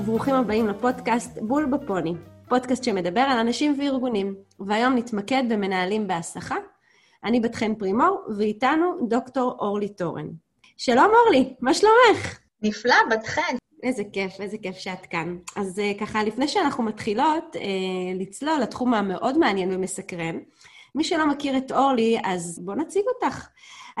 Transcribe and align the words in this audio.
וברוכים 0.00 0.34
הבאים 0.34 0.66
לפודקאסט 0.66 1.38
בול 1.40 1.64
בפוני, 1.64 2.14
פודקאסט 2.48 2.84
שמדבר 2.84 3.20
על 3.20 3.38
אנשים 3.38 3.76
וארגונים, 3.78 4.34
והיום 4.60 4.96
נתמקד 4.96 5.42
במנהלים 5.48 6.06
בהסחה. 6.06 6.56
אני 7.24 7.40
בת 7.40 7.54
חן 7.54 7.74
פרימור, 7.74 8.24
ואיתנו 8.38 9.06
דוקטור 9.08 9.56
אורלי 9.58 9.88
תורן. 9.88 10.26
שלום 10.76 11.10
אורלי, 11.24 11.54
מה 11.60 11.74
שלומך? 11.74 12.38
נפלא, 12.62 12.94
בת 13.10 13.26
חן. 13.26 13.56
איזה 13.82 14.02
כיף, 14.12 14.40
איזה 14.40 14.58
כיף 14.58 14.76
שאת 14.76 15.06
כאן. 15.06 15.36
אז 15.56 15.78
אה, 15.78 15.92
ככה, 16.00 16.24
לפני 16.24 16.48
שאנחנו 16.48 16.84
מתחילות 16.84 17.56
אה, 17.56 17.60
לצלול 18.14 18.60
לתחום 18.60 18.94
המאוד 18.94 19.38
מעניין 19.38 19.74
ומסקרן, 19.74 20.38
מי 20.94 21.04
שלא 21.04 21.26
מכיר 21.26 21.56
את 21.56 21.72
אורלי, 21.72 22.18
אז 22.24 22.60
בואו 22.64 22.76
נציג 22.76 23.02
אותך. 23.14 23.48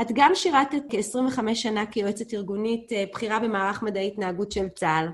את 0.00 0.06
גם 0.14 0.30
שירתת 0.34 0.82
כ-25 0.90 1.54
שנה 1.54 1.86
כיועצת 1.86 2.34
ארגונית 2.34 2.92
אה, 2.92 3.04
בכירה 3.12 3.38
במערך 3.38 3.82
מדעי 3.82 4.06
התנהגות 4.06 4.52
של 4.52 4.68
צה"ל. 4.68 5.08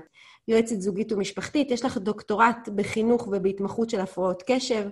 יועצת 0.47 0.81
זוגית 0.81 1.11
ומשפחתית, 1.11 1.71
יש 1.71 1.85
לך 1.85 1.97
דוקטורט 1.97 2.69
בחינוך 2.75 3.27
ובהתמחות 3.31 3.89
של 3.89 3.99
הפרעות 3.99 4.43
קשב. 4.47 4.89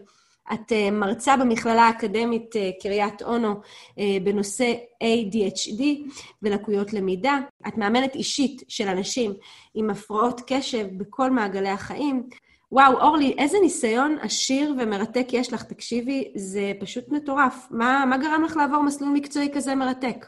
את 0.54 0.72
uh, 0.72 0.92
מרצה 0.92 1.38
במכללה 1.38 1.82
האקדמית 1.82 2.56
uh, 2.56 2.84
קריית 2.84 3.22
אונו 3.22 3.54
uh, 3.54 4.02
בנושא 4.24 4.74
ADHD 5.04 5.84
ולקויות 6.42 6.94
למידה. 6.94 7.40
את 7.68 7.78
מאמנת 7.78 8.16
אישית 8.16 8.64
של 8.68 8.88
אנשים 8.88 9.34
עם 9.74 9.90
הפרעות 9.90 10.42
קשב 10.48 10.88
בכל 10.98 11.32
מעגלי 11.32 11.70
החיים. 11.70 12.30
וואו, 12.72 13.02
אורלי, 13.02 13.36
איזה 13.38 13.58
ניסיון 13.62 14.18
עשיר 14.22 14.76
ומרתק 14.80 15.28
יש 15.32 15.54
לך. 15.54 15.64
תקשיבי, 15.64 16.32
זה 16.36 16.72
פשוט 16.80 17.10
מטורף. 17.10 17.68
מה, 17.72 18.06
מה 18.10 18.18
גרם 18.18 18.44
לך 18.44 18.58
לעבור 18.58 18.84
מסלול 18.84 19.10
מקצועי 19.10 19.50
כזה 19.54 19.76
מרתק? 19.76 20.26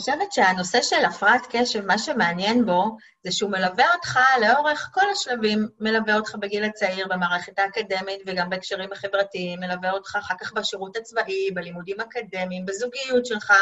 חושבת 0.00 0.32
שהנושא 0.32 0.82
של 0.82 1.04
הפרעת 1.04 1.46
קשב, 1.50 1.86
מה 1.86 1.98
שמעניין 1.98 2.66
בו, 2.66 2.96
זה 3.24 3.32
שהוא 3.32 3.50
מלווה 3.50 3.94
אותך 3.94 4.18
לאורך 4.40 4.90
כל 4.94 5.10
השלבים, 5.12 5.68
מלווה 5.80 6.14
אותך 6.16 6.34
בגיל 6.34 6.64
הצעיר, 6.64 7.06
במערכת 7.08 7.58
האקדמית 7.58 8.20
וגם 8.26 8.50
בהקשרים 8.50 8.92
החברתיים, 8.92 9.60
מלווה 9.60 9.90
אותך 9.90 10.16
אחר 10.16 10.34
כך 10.40 10.52
בשירות 10.52 10.96
הצבאי, 10.96 11.50
בלימודים 11.54 11.96
אקדמיים, 12.00 12.66
בזוגיות 12.66 13.26
שלך, 13.26 13.52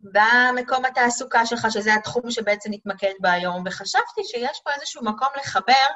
במקום 0.00 0.84
התעסוקה 0.84 1.46
שלך, 1.46 1.66
שזה 1.70 1.94
התחום 1.94 2.30
שבעצם 2.30 2.70
נתמקד 2.72 3.12
בו 3.20 3.28
היום, 3.28 3.62
וחשבתי 3.66 4.24
שיש 4.24 4.60
פה 4.64 4.70
איזשהו 4.74 5.04
מקום 5.04 5.28
לחבר 5.40 5.86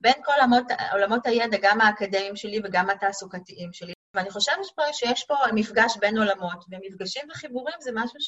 בין 0.00 0.14
כל 0.24 0.32
עולמות, 0.36 0.64
עולמות 0.92 1.26
הידע, 1.26 1.56
גם 1.62 1.80
האקדמיים 1.80 2.36
שלי 2.36 2.60
וגם 2.64 2.90
התעסוקתיים 2.90 3.72
שלי. 3.72 3.92
ואני 4.14 4.30
חושבת 4.30 4.56
שיש 4.92 5.24
פה 5.24 5.34
מפגש 5.52 5.96
בין 6.00 6.18
עולמות, 6.18 6.64
ומפגשים 6.70 7.22
וחיבורים 7.30 7.76
זה 7.80 7.90
משהו 7.94 8.20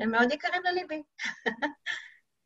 שהם 0.00 0.10
מאוד 0.10 0.32
יקרים 0.32 0.62
לליבי. 0.64 1.02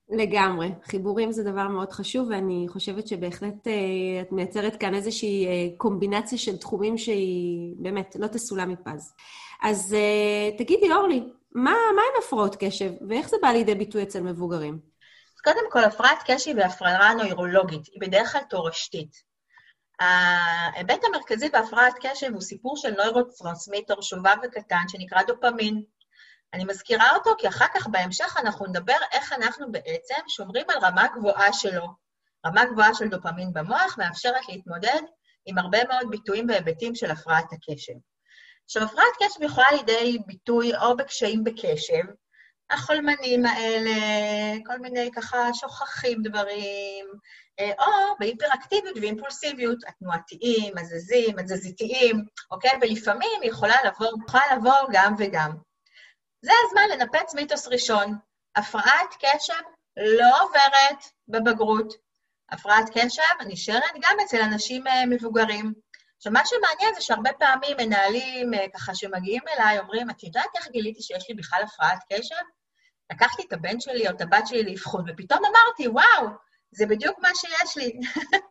לגמרי. 0.09 0.69
חיבורים 0.85 1.33
זה 1.33 1.43
דבר 1.43 1.69
מאוד 1.69 1.93
חשוב, 1.93 2.29
ואני 2.31 2.67
חושבת 2.69 3.09
שבהחלט 3.09 3.67
אה, 3.67 4.21
את 4.21 4.33
מייצרת 4.33 4.77
כאן 4.77 4.95
איזושהי 4.95 5.47
אה, 5.47 5.77
קומבינציה 5.77 6.39
של 6.39 6.57
תחומים 6.57 6.99
שהיא 6.99 7.75
באמת 7.79 8.17
לא 8.19 8.27
תסולא 8.27 8.65
מפז. 8.65 9.15
אז 9.63 9.95
אה, 9.95 10.57
תגידי, 10.59 10.93
אורלי, 10.93 11.23
מה, 11.53 11.71
מה 11.97 12.03
עם 12.03 12.23
הפרעות 12.25 12.57
קשב, 12.59 12.93
ואיך 13.09 13.29
זה 13.29 13.37
בא 13.43 13.49
לידי 13.49 13.75
ביטוי 13.75 14.03
אצל 14.03 14.21
מבוגרים? 14.21 14.79
קודם 15.45 15.71
כל, 15.71 15.85
הפרעת 15.85 16.19
קשב 16.27 16.57
היא 16.57 16.65
הפרעה 16.65 17.15
נוירולוגית, 17.15 17.87
היא 17.87 18.01
בדרך 18.01 18.33
כלל 18.33 18.43
תורשתית. 18.51 19.35
ההיבט 20.01 21.05
המרכזי 21.05 21.49
בהפרעת 21.49 21.95
קשב 22.03 22.33
הוא 22.33 22.41
סיפור 22.41 22.77
של 22.77 22.91
נוירוטרנסמיטר 22.91 24.01
שובב 24.01 24.37
וקטן 24.43 24.85
שנקרא 24.89 25.23
דופמין. 25.23 25.83
אני 26.55 26.65
מזכירה 26.65 27.15
אותו 27.15 27.31
כי 27.39 27.49
אחר 27.49 27.67
כך 27.75 27.87
בהמשך 27.87 28.37
אנחנו 28.41 28.67
נדבר 28.67 28.97
איך 29.13 29.33
אנחנו 29.33 29.73
בעצם 29.73 30.21
שומרים 30.29 30.67
על 30.69 30.79
רמה 30.83 31.07
גבוהה 31.17 31.53
שלו. 31.53 31.87
רמה 32.47 32.65
גבוהה 32.65 32.95
של 32.95 33.09
דופמין 33.09 33.53
במוח 33.53 33.99
מאפשרת 33.99 34.49
להתמודד 34.49 35.01
עם 35.47 35.59
הרבה 35.59 35.79
מאוד 35.89 36.11
ביטויים 36.11 36.49
והיבטים 36.49 36.95
של 36.95 37.11
הפרעת 37.11 37.53
הקשב. 37.53 37.93
עכשיו, 38.65 38.83
הפרעת 38.83 39.15
קשב 39.19 39.43
יכולה 39.43 39.67
לידי 39.73 40.19
ביטוי 40.27 40.77
או 40.77 40.97
בקשיים 40.97 41.45
בקשב, 41.45 42.03
החולמנים 42.71 43.47
האלה, 43.47 43.91
כל 44.67 44.79
מיני 44.79 45.11
ככה 45.15 45.55
שוכחים 45.55 46.23
דברים, 46.23 47.07
אה, 47.61 47.71
או 47.79 48.17
בהיפראקטיביות 48.21 48.97
ואימפולסיביות, 49.01 49.79
התנועתיים, 49.87 50.79
הזזים, 50.79 51.39
התזזיתיים, 51.39 52.25
אוקיי? 52.51 52.71
ולפעמים 52.83 53.41
יכולה 53.43 53.77
לבוא, 53.85 54.07
יכולה 54.27 54.57
לבוא 54.57 54.89
גם 54.93 55.15
וגם. 55.19 55.51
זה 56.45 56.53
הזמן 56.67 56.83
לנפץ 56.91 57.35
מיתוס 57.35 57.69
ראשון. 57.69 58.17
הפרעת 58.57 59.15
קשב 59.21 59.63
לא 59.97 60.43
עוברת 60.43 61.05
בבגרות. 61.29 61.95
הפרעת 62.51 62.91
קשב 62.95 63.47
נשארת 63.47 63.93
גם 64.03 64.17
אצל 64.25 64.41
אנשים 64.41 64.87
אה, 64.87 65.07
מבוגרים. 65.07 65.73
עכשיו, 66.17 66.33
מה 66.33 66.41
שמעניין 66.45 66.95
זה 66.95 67.01
שהרבה 67.01 67.33
פעמים 67.33 67.77
מנהלים 67.79 68.55
אה, 68.55 68.67
ככה 68.75 68.95
שמגיעים 68.95 69.43
אליי 69.49 69.79
אומרים, 69.79 70.11
את 70.11 70.23
יודעת 70.23 70.51
איך 70.55 70.69
גיליתי 70.69 71.03
שיש 71.03 71.25
לי 71.29 71.35
בכלל 71.35 71.63
הפרעת 71.63 71.99
קשב? 72.13 72.45
לקחתי 73.13 73.43
את 73.49 73.53
הבן 73.53 73.81
שלי 73.81 74.09
או 74.09 74.13
את 74.13 74.21
הבת 74.21 74.47
שלי 74.47 74.63
לאבחון, 74.63 75.05
ופתאום 75.09 75.41
אמרתי, 75.45 75.89
וואו, 75.89 76.29
זה 76.71 76.87
בדיוק 76.87 77.19
מה 77.19 77.29
שיש 77.35 77.77
לי. 77.77 78.01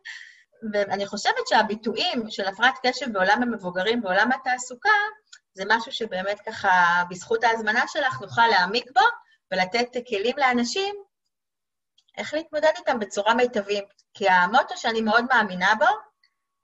ואני 0.72 1.06
חושבת 1.06 1.46
שהביטויים 1.48 2.30
של 2.30 2.46
הפרעת 2.46 2.74
קשב 2.86 3.12
בעולם 3.12 3.42
המבוגרים, 3.42 4.02
בעולם 4.02 4.32
התעסוקה, 4.32 4.90
זה 5.54 5.64
משהו 5.68 5.92
שבאמת 5.92 6.40
ככה, 6.40 7.02
בזכות 7.10 7.44
ההזמנה 7.44 7.84
שלך, 7.88 8.20
נוכל 8.20 8.46
להעמיק 8.46 8.90
בו 8.94 9.00
ולתת 9.52 9.88
כלים 10.08 10.36
לאנשים 10.38 10.94
איך 12.18 12.34
להתמודד 12.34 12.70
איתם 12.78 12.98
בצורה 12.98 13.34
מיטבית. 13.34 14.04
כי 14.14 14.28
המוטו 14.28 14.76
שאני 14.76 15.00
מאוד 15.00 15.24
מאמינה 15.30 15.74
בו, 15.78 15.86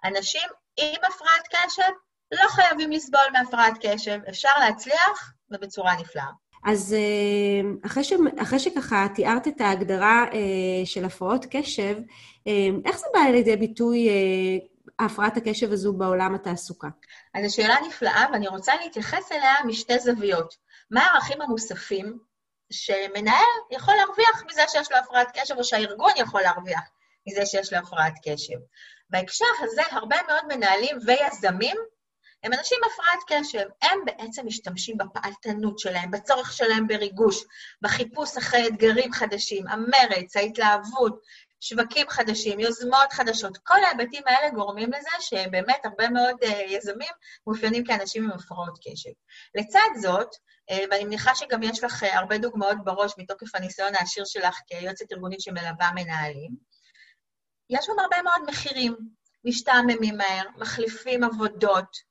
אנשים 0.05 0.49
עם 0.77 1.01
הפרעת 1.09 1.49
קשב 1.51 1.93
לא 2.33 2.49
חייבים 2.49 2.91
לסבול 2.91 3.21
מהפרעת 3.33 3.75
קשב, 3.81 4.19
אפשר 4.29 4.51
להצליח 4.61 5.33
ובצורה 5.51 5.97
נפלאה. 5.97 6.31
אז 6.65 6.95
אה, 6.95 7.71
אחרי, 7.87 8.05
ש... 8.05 8.13
אחרי 8.43 8.59
שככה 8.59 9.07
תיארת 9.15 9.49
את 9.49 9.61
ההגדרה 9.61 10.25
אה, 10.33 10.87
של 10.87 11.05
הפרעות 11.05 11.47
קשב, 11.51 11.97
אה, 12.47 12.69
איך 12.85 12.99
זה 12.99 13.07
בא 13.15 13.21
לידי 13.21 13.57
ביטוי 13.57 14.09
הפרעת 15.05 15.37
הקשב 15.37 15.73
הזו 15.73 15.93
בעולם 15.93 16.35
התעסוקה? 16.35 16.89
אז 17.35 17.45
זו 17.47 17.55
שאלה 17.55 17.77
נפלאה, 17.87 18.27
ואני 18.33 18.49
רוצה 18.49 18.73
להתייחס 18.77 19.33
אליה 19.33 19.55
משתי 19.65 19.99
זוויות. 19.99 20.55
מה 20.91 21.05
הערכים 21.05 21.43
המוספים 21.43 22.19
שמנהל 22.73 23.45
יכול 23.71 23.95
להרוויח 23.95 24.43
מזה 24.51 24.63
שיש 24.69 24.93
לו 24.93 24.99
הפרעת 24.99 25.29
קשב, 25.35 25.55
או 25.59 25.65
שהארגון 25.65 26.13
יכול 26.17 26.41
להרוויח 26.41 26.91
מזה 27.27 27.47
שיש 27.47 27.73
לו 27.73 27.79
הפרעת 27.79 28.15
קשב? 28.25 28.59
בהקשר 29.11 29.45
הזה, 29.63 29.83
הרבה 29.91 30.17
מאוד 30.29 30.57
מנהלים 30.57 30.99
ויזמים 31.07 31.77
הם 32.43 32.53
אנשים 32.53 32.79
הפרעת 32.87 33.21
קשב. 33.27 33.67
הם 33.83 33.99
בעצם 34.05 34.47
משתמשים 34.47 34.99
בפעלתנות 34.99 35.79
שלהם, 35.79 36.11
בצורך 36.11 36.53
שלהם 36.53 36.87
בריגוש, 36.87 37.45
בחיפוש 37.83 38.37
אחרי 38.37 38.69
אתגרים 38.69 39.13
חדשים, 39.13 39.69
המרץ, 39.69 40.37
ההתלהבות, 40.37 41.21
שווקים 41.61 42.09
חדשים, 42.09 42.61
יוזמות 42.61 43.13
חדשות. 43.13 43.59
כל 43.59 43.85
ההיבטים 43.85 44.23
האלה 44.27 44.51
גורמים 44.51 44.91
לזה 44.93 45.11
שבאמת 45.21 45.81
הרבה 45.85 46.09
מאוד 46.09 46.37
uh, 46.43 46.47
יזמים 46.67 47.13
מאופיינים 47.47 47.85
כאנשים 47.85 48.25
עם 48.25 48.31
הפרעות 48.31 48.79
קשב. 48.85 49.11
לצד 49.55 50.01
זאת, 50.01 50.35
uh, 50.35 50.75
ואני 50.91 51.05
מניחה 51.05 51.35
שגם 51.35 51.63
יש 51.63 51.85
לך 51.85 52.03
uh, 52.03 52.07
הרבה 52.17 52.39
דוגמאות 52.39 52.85
בראש 52.85 53.13
מתוקף 53.19 53.55
הניסיון 53.55 53.95
העשיר 53.95 54.25
שלך 54.25 54.59
כיועצת 54.67 55.13
ארגונית 55.13 55.41
שמלווה 55.41 55.91
מנהלים, 55.95 56.51
יש 57.71 57.85
שם 57.85 57.99
הרבה 57.99 58.23
מאוד 58.23 58.43
מחירים. 58.49 59.21
משתעממים 59.45 60.17
מהר, 60.17 60.45
מחליפים 60.57 61.25
עבודות, 61.25 61.97
אה, 61.97 62.10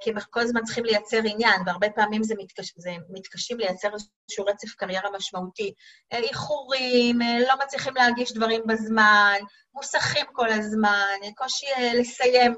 כי 0.00 0.10
הם 0.10 0.16
כל 0.30 0.40
הזמן 0.40 0.64
צריכים 0.64 0.84
לייצר 0.84 1.18
עניין, 1.24 1.60
והרבה 1.66 1.90
פעמים 1.90 2.22
זה, 2.22 2.34
מתקש, 2.38 2.72
זה 2.76 2.90
מתקשים 3.08 3.58
לייצר 3.58 3.88
איזשהו 3.94 4.44
רצף 4.44 4.74
קריירה 4.74 5.10
משמעותי. 5.16 5.72
אה, 6.12 6.18
איחורים, 6.18 7.22
אה, 7.22 7.38
לא 7.48 7.54
מצליחים 7.64 7.94
להגיש 7.94 8.32
דברים 8.32 8.62
בזמן, 8.66 9.38
מוסכים 9.74 10.26
כל 10.32 10.48
הזמן, 10.48 11.16
קושי 11.36 11.66
לסיים 11.94 12.54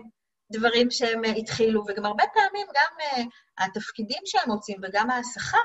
דברים 0.53 0.91
שהם 0.91 1.23
התחילו, 1.37 1.85
וגם 1.89 2.05
הרבה 2.05 2.25
פעמים 2.35 2.67
גם 2.75 3.23
התפקידים 3.59 4.23
שהם 4.25 4.51
רוצים 4.51 4.77
וגם 4.83 5.11
השכר, 5.11 5.59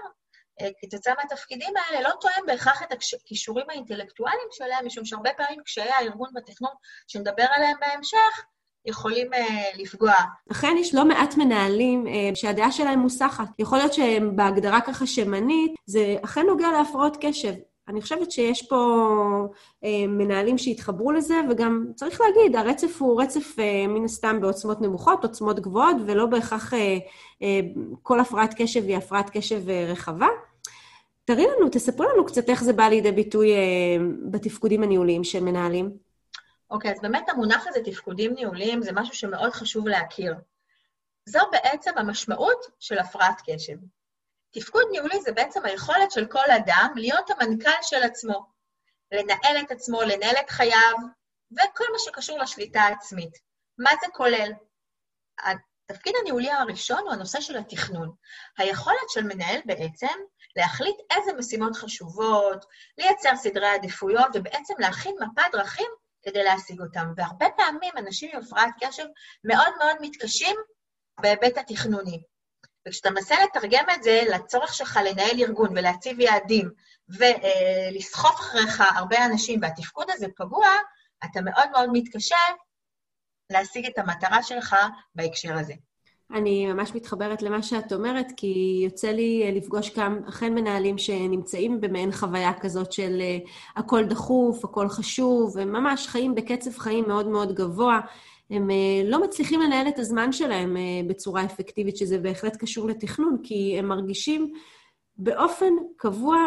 כתוצאה 0.81 1.13
מהתפקידים 1.13 1.73
האלה, 1.77 2.01
לא 2.01 2.13
תואם 2.21 2.45
בהכרח 2.47 2.83
את 2.83 2.91
הכישורים 2.91 3.69
האינטלקטואליים 3.69 4.47
שלהם, 4.51 4.85
משום 4.85 5.05
שהרבה 5.05 5.29
פעמים 5.37 5.63
קשיי 5.63 5.89
הארגון 5.89 6.29
בתכנון, 6.35 6.71
שנדבר 7.07 7.45
עליהם 7.55 7.77
בהמשך, 7.79 8.45
יכולים 8.85 9.33
uh, 9.33 9.37
לפגוע. 9.81 10.13
אכן 10.51 10.75
יש 10.79 10.95
לא 10.95 11.05
מעט 11.05 11.37
מנהלים 11.37 12.05
uh, 12.07 12.35
שהדעה 12.35 12.71
שלהם 12.71 12.99
מוסחת. 12.99 13.47
יכול 13.59 13.77
להיות 13.77 13.93
שהם 13.93 14.35
בהגדרה 14.35 14.81
ככה 14.81 15.07
שמנית, 15.07 15.75
זה 15.85 16.15
אכן 16.21 16.45
נוגע 16.47 16.71
להפרעות 16.71 17.17
קשב. 17.21 17.53
אני 17.87 18.01
חושבת 18.01 18.31
שיש 18.31 18.67
פה 18.69 18.77
אה, 19.83 20.07
מנהלים 20.07 20.57
שהתחברו 20.57 21.11
לזה, 21.11 21.35
וגם 21.49 21.85
צריך 21.95 22.21
להגיד, 22.21 22.55
הרצף 22.55 23.01
הוא 23.01 23.21
רצף 23.21 23.59
אה, 23.59 23.87
מן 23.87 24.05
הסתם 24.05 24.41
בעוצמות 24.41 24.81
נמוכות, 24.81 25.23
עוצמות 25.23 25.59
גבוהות, 25.59 25.95
ולא 26.05 26.25
בהכרח 26.25 26.73
אה, 26.73 26.97
אה, 27.41 27.59
כל 28.03 28.19
הפרעת 28.19 28.53
קשב 28.57 28.83
היא 28.87 28.97
הפרעת 28.97 29.29
קשב 29.29 29.69
אה, 29.69 29.85
רחבה. 29.91 30.27
תראי 31.25 31.45
לנו, 31.57 31.69
תספרו 31.69 32.05
לנו 32.05 32.25
קצת 32.25 32.49
איך 32.49 32.63
זה 32.63 32.73
בא 32.73 32.83
לידי 32.83 33.11
ביטוי 33.11 33.53
אה, 33.53 33.97
בתפקודים 34.31 34.83
הניהוליים 34.83 35.23
של 35.23 35.43
מנהלים. 35.43 36.04
אוקיי, 36.69 36.91
אז 36.91 37.01
באמת 37.01 37.29
המונח 37.29 37.67
הזה, 37.67 37.79
תפקודים 37.85 38.33
ניהוליים, 38.33 38.83
זה 38.83 38.91
משהו 38.93 39.13
שמאוד 39.15 39.51
חשוב 39.51 39.87
להכיר. 39.87 40.35
זו 41.25 41.39
בעצם 41.51 41.97
המשמעות 41.97 42.65
של 42.79 42.99
הפרעת 42.99 43.41
קשב. 43.45 43.77
תפקוד 44.51 44.83
ניהולי 44.91 45.21
זה 45.21 45.31
בעצם 45.31 45.65
היכולת 45.65 46.11
של 46.11 46.25
כל 46.25 46.51
אדם 46.57 46.93
להיות 46.95 47.29
המנכ"ל 47.29 47.81
של 47.81 48.03
עצמו, 48.03 48.45
לנהל 49.11 49.57
את 49.65 49.71
עצמו, 49.71 50.01
לנהל 50.01 50.35
את 50.39 50.49
חייו, 50.49 50.95
וכל 51.51 51.85
מה 51.91 51.99
שקשור 51.99 52.39
לשליטה 52.39 52.81
העצמית. 52.81 53.37
מה 53.77 53.89
זה 54.01 54.07
כולל? 54.13 54.51
התפקיד 55.89 56.13
הניהולי 56.21 56.51
הראשון 56.51 56.99
הוא 56.99 57.11
הנושא 57.11 57.41
של 57.41 57.57
התכנון. 57.57 58.11
היכולת 58.57 59.09
של 59.09 59.23
מנהל 59.23 59.61
בעצם 59.65 60.15
להחליט 60.55 60.95
איזה 61.11 61.33
משימות 61.33 61.75
חשובות, 61.75 62.65
לייצר 62.97 63.35
סדרי 63.35 63.67
עדיפויות, 63.67 64.27
ובעצם 64.33 64.73
להכין 64.79 65.15
מפת 65.19 65.51
דרכים 65.51 65.91
כדי 66.25 66.43
להשיג 66.43 66.81
אותם. 66.81 67.13
והרבה 67.17 67.45
פעמים 67.57 67.93
אנשים 67.97 68.29
עם 68.33 68.41
הפרעת 68.43 68.69
קשב 68.79 69.05
מאוד 69.43 69.73
מאוד 69.77 69.95
מתקשים 70.01 70.55
בהיבט 71.21 71.57
התכנוני. 71.57 72.23
וכשאתה 72.87 73.09
מנסה 73.09 73.35
לתרגם 73.43 73.85
את 73.95 74.03
זה 74.03 74.21
לצורך 74.29 74.73
שלך 74.73 74.99
לנהל 75.05 75.39
ארגון 75.39 75.69
ולהציב 75.71 76.19
יעדים 76.19 76.71
ולסחוף 77.09 78.39
אחריך 78.39 78.83
הרבה 78.95 79.25
אנשים 79.25 79.59
והתפקוד 79.61 80.07
הזה 80.09 80.27
פגוע, 80.37 80.67
אתה 81.25 81.41
מאוד 81.41 81.69
מאוד 81.71 81.89
מתקשה 81.93 82.35
להשיג 83.49 83.85
את 83.85 83.97
המטרה 83.97 84.43
שלך 84.43 84.75
בהקשר 85.15 85.57
הזה. 85.57 85.73
אני 86.33 86.73
ממש 86.73 86.95
מתחברת 86.95 87.41
למה 87.41 87.63
שאת 87.63 87.93
אומרת, 87.93 88.31
כי 88.37 88.81
יוצא 88.85 89.11
לי 89.11 89.51
לפגוש 89.55 89.97
גם 89.97 90.19
אכן 90.29 90.53
מנהלים 90.53 90.97
שנמצאים 90.97 91.81
במעין 91.81 92.11
חוויה 92.11 92.53
כזאת 92.53 92.91
של 92.91 93.17
אה, 93.21 93.37
הכל 93.75 94.05
דחוף, 94.05 94.65
הכל 94.65 94.89
חשוב, 94.89 95.57
הם 95.57 95.71
ממש 95.71 96.07
חיים 96.07 96.35
בקצב 96.35 96.77
חיים 96.77 97.05
מאוד 97.07 97.27
מאוד 97.27 97.55
גבוה. 97.55 97.99
הם 98.49 98.69
אה, 98.69 99.01
לא 99.05 99.23
מצליחים 99.23 99.61
לנהל 99.61 99.87
את 99.87 99.99
הזמן 99.99 100.31
שלהם 100.31 100.77
אה, 100.77 100.81
בצורה 101.07 101.45
אפקטיבית, 101.45 101.97
שזה 101.97 102.17
בהחלט 102.17 102.55
קשור 102.55 102.87
לתכנון, 102.87 103.37
כי 103.43 103.75
הם 103.79 103.87
מרגישים 103.87 104.53
באופן 105.17 105.73
קבוע, 105.97 106.37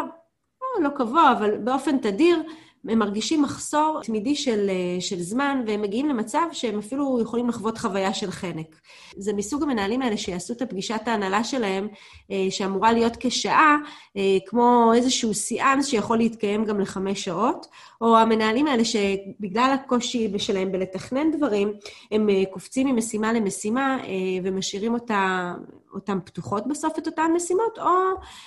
לא 0.81 0.89
קבוע, 0.89 1.31
אבל 1.37 1.57
באופן 1.57 1.97
תדיר, 1.97 2.43
הם 2.87 2.99
מרגישים 2.99 3.41
מחסור 3.41 4.01
תמידי 4.03 4.35
של, 4.35 4.69
אה, 4.69 5.01
של 5.01 5.21
זמן, 5.21 5.63
והם 5.67 5.81
מגיעים 5.81 6.09
למצב 6.09 6.41
שהם 6.51 6.79
אפילו 6.79 7.19
יכולים 7.21 7.49
לחוות 7.49 7.77
חוויה 7.77 8.13
של 8.13 8.31
חנק. 8.31 8.75
זה 9.17 9.33
מסוג 9.33 9.63
המנהלים 9.63 10.01
האלה 10.01 10.17
שיעשו 10.17 10.53
את 10.53 10.61
הפגישת 10.61 11.01
ההנהלה 11.05 11.43
שלהם, 11.43 11.87
אה, 12.31 12.47
שאמורה 12.49 12.91
להיות 12.91 13.13
כשעה, 13.19 13.77
אה, 14.17 14.37
כמו 14.45 14.91
איזשהו 14.95 15.33
סיאנס 15.33 15.87
שיכול 15.87 16.17
להתקיים 16.17 16.65
גם 16.65 16.79
לחמש 16.79 17.23
שעות, 17.23 17.67
או 18.01 18.17
המנהלים 18.17 18.67
האלה 18.67 18.83
שבגלל 18.85 19.75
הקושי 19.79 20.39
שלהם 20.39 20.71
בלתכנן 20.71 21.31
דברים, 21.31 21.73
הם 22.11 22.27
קופצים 22.51 22.87
ממשימה 22.87 23.33
למשימה 23.33 23.97
ומשאירים 24.43 24.93
אותה, 24.93 25.53
אותם 25.93 26.19
פתוחות 26.25 26.67
בסוף, 26.67 26.99
את 26.99 27.07
אותן 27.07 27.31
משימות, 27.35 27.79
או 27.79 27.89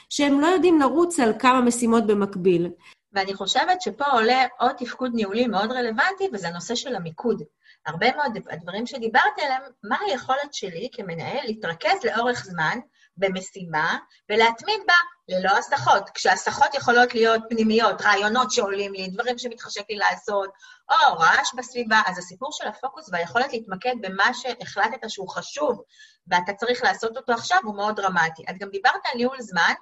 שהם 0.08 0.40
לא 0.40 0.46
יודעים 0.46 0.80
לרוץ 0.80 1.20
על 1.20 1.32
כמה 1.38 1.60
משימות 1.60 2.06
במקביל. 2.06 2.68
ואני 3.12 3.34
חושבת 3.34 3.82
שפה 3.82 4.04
עולה 4.04 4.46
עוד 4.58 4.72
תפקוד 4.78 5.10
ניהולי 5.14 5.46
מאוד 5.46 5.72
רלוונטי, 5.72 6.28
וזה 6.32 6.48
הנושא 6.48 6.74
של 6.74 6.96
המיקוד. 6.96 7.42
הרבה 7.86 8.16
מאוד 8.16 8.32
הדברים 8.50 8.86
שדיברתי 8.86 9.42
עליהם, 9.42 9.62
מה 9.82 9.96
היכולת 10.06 10.54
שלי 10.54 10.88
כמנהל 10.92 11.40
להתרכז 11.44 12.04
לאורך 12.04 12.44
זמן 12.44 12.78
במשימה 13.16 13.98
ולהתמיד 14.30 14.80
בה 14.86 14.94
ללא 15.28 15.58
הסחות. 15.58 16.10
כשהסחות 16.14 16.74
יכולות 16.74 17.14
להיות 17.14 17.42
פנימיות, 17.48 18.02
רעיונות 18.02 18.50
שעולים 18.50 18.92
לי, 18.92 19.08
דברים 19.08 19.38
שמתחשק 19.38 19.90
לי 19.90 19.96
לעשות, 19.96 20.50
או 20.90 21.18
רעש 21.18 21.54
בסביבה, 21.56 22.00
אז 22.06 22.18
הסיפור 22.18 22.48
של 22.52 22.68
הפוקוס 22.68 23.08
והיכולת 23.12 23.52
להתמקד 23.52 23.94
במה 24.00 24.34
שהחלטת 24.34 25.10
שהוא 25.10 25.28
חשוב 25.28 25.82
ואתה 26.26 26.52
צריך 26.52 26.84
לעשות 26.84 27.16
אותו 27.16 27.32
עכשיו 27.32 27.58
הוא 27.64 27.76
מאוד 27.76 27.96
דרמטי. 27.96 28.42
את 28.50 28.58
גם 28.58 28.68
דיברת 28.68 29.00
על 29.04 29.16
ניהול 29.16 29.40
זמן, 29.40 29.72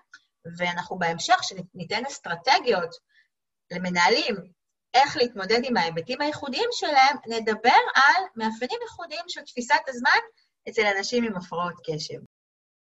ואנחנו 0.57 0.99
בהמשך, 0.99 1.39
שניתן 1.43 2.07
אסטרטגיות 2.07 3.10
למנהלים 3.73 4.37
איך 4.95 5.17
להתמודד 5.17 5.61
עם 5.65 5.77
ההיבטים 5.77 6.21
הייחודיים 6.21 6.69
שלהם, 6.73 7.17
נדבר 7.27 7.81
על 7.95 8.25
מאפיינים 8.37 8.79
ייחודיים 8.83 9.25
של 9.29 9.41
תפיסת 9.41 9.81
הזמן 9.89 10.19
אצל 10.69 10.83
אנשים 10.97 11.25
עם 11.25 11.37
הפרעות 11.37 11.75
קשב. 11.87 12.19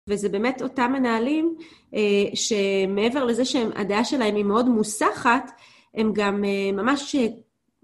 וזה 0.09 0.29
באמת 0.29 0.61
אותם 0.61 0.91
מנהלים 0.91 1.57
אה, 1.93 2.35
שמעבר 2.35 3.23
לזה 3.23 3.45
שהדעה 3.45 4.05
שלהם 4.05 4.35
היא 4.35 4.45
מאוד 4.45 4.65
מוסחת, 4.65 5.51
הם 5.93 6.13
גם 6.15 6.43
אה, 6.45 6.71
ממש, 6.71 7.15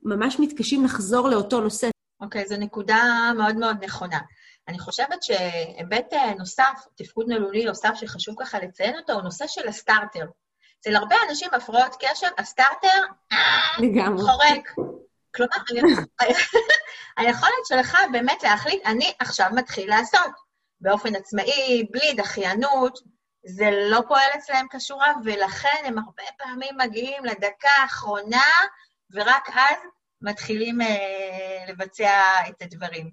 ממש 0.04 0.40
מתקשים 0.40 0.86
לחזור 0.86 1.30
לאותו 1.30 1.62
נושא. 1.62 1.90
אוקיי, 2.22 2.44
okay, 2.44 2.48
זו 2.48 2.58
נקודה 2.58 3.32
מאוד 3.38 3.56
מאוד 3.56 3.84
נכונה. 3.84 4.20
אני 4.68 4.80
חושבת 4.80 5.24
שהיבט 5.24 6.14
אה, 6.14 6.34
נוסף, 6.34 6.86
תפקוד 6.96 7.26
נלולי 7.28 7.66
נוסף 7.66 7.92
שחשוב 7.96 8.36
ככה 8.40 8.60
לציין 8.60 8.98
אותו, 8.98 9.14
הוא 9.14 9.22
נושא 9.22 9.48
של 9.48 9.68
הסטארטר. 9.68 10.26
אצל 10.80 10.96
הרבה 10.96 11.16
אנשים 11.30 11.50
הפרעות 11.54 11.96
קשב, 12.00 12.28
הסטארטר. 12.38 13.02
חורק. 14.18 14.70
כלומר, 15.36 15.52
היכולת 17.18 17.66
שלך 17.68 17.98
באמת 18.12 18.44
להחליט, 18.44 18.86
אני 18.86 19.14
עכשיו 19.20 19.48
מתחיל 19.56 19.90
לעשות, 19.90 20.32
באופן 20.82 21.16
עצמאי, 21.16 21.88
בלי 21.92 22.14
דחיינות, 22.14 23.00
זה 23.46 23.70
לא 23.90 24.02
פועל 24.08 24.30
אצלם 24.38 24.66
כשורה, 24.72 25.14
ולכן 25.26 25.84
הם 25.86 25.98
הרבה 25.98 26.24
פעמים 26.38 26.78
מגיעים 26.78 27.26
לדקה 27.26 27.70
האחרונה, 27.82 28.44
ורק 29.12 29.50
אז 29.50 29.78
מתחילים 30.22 30.82
אה, 30.82 31.66
לבצע 31.68 32.22
את 32.50 32.62
הדברים. 32.62 33.02
אני 33.04 33.12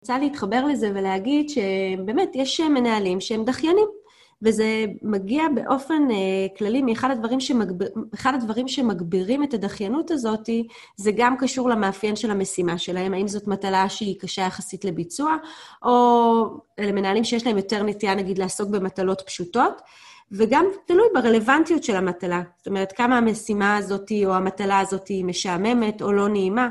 רוצה 0.00 0.18
להתחבר 0.18 0.64
לזה 0.64 0.90
ולהגיד 0.94 1.48
שבאמת 1.48 2.28
יש 2.34 2.60
מנהלים 2.60 3.20
שהם 3.20 3.44
דחיינים. 3.44 3.88
וזה 4.42 4.84
מגיע 5.02 5.42
באופן 5.54 6.02
uh, 6.08 6.58
כללי 6.58 6.82
מאחד 6.82 7.10
הדברים, 7.10 7.40
שמגבר, 7.40 7.86
הדברים 8.24 8.68
שמגבירים 8.68 9.42
את 9.42 9.54
הדחיינות 9.54 10.10
הזאת, 10.10 10.48
זה 10.96 11.10
גם 11.16 11.36
קשור 11.38 11.68
למאפיין 11.68 12.16
של 12.16 12.30
המשימה 12.30 12.78
שלהם, 12.78 13.14
האם 13.14 13.28
זאת 13.28 13.46
מטלה 13.46 13.88
שהיא 13.88 14.20
קשה 14.20 14.42
יחסית 14.42 14.84
לביצוע, 14.84 15.36
או 15.82 16.44
למנהלים 16.78 17.24
שיש 17.24 17.46
להם 17.46 17.56
יותר 17.56 17.82
נטייה, 17.82 18.14
נגיד, 18.14 18.38
לעסוק 18.38 18.70
במטלות 18.70 19.22
פשוטות. 19.26 19.82
וגם 20.32 20.66
תלוי 20.86 21.06
ברלוונטיות 21.14 21.84
של 21.84 21.96
המטלה. 21.96 22.42
זאת 22.58 22.66
אומרת, 22.66 22.92
כמה 22.92 23.18
המשימה 23.18 23.76
הזאת 23.76 24.12
או 24.26 24.34
המטלה 24.34 24.80
הזאת 24.80 25.10
משעממת 25.24 26.02
או 26.02 26.12
לא 26.12 26.28
נעימה. 26.28 26.68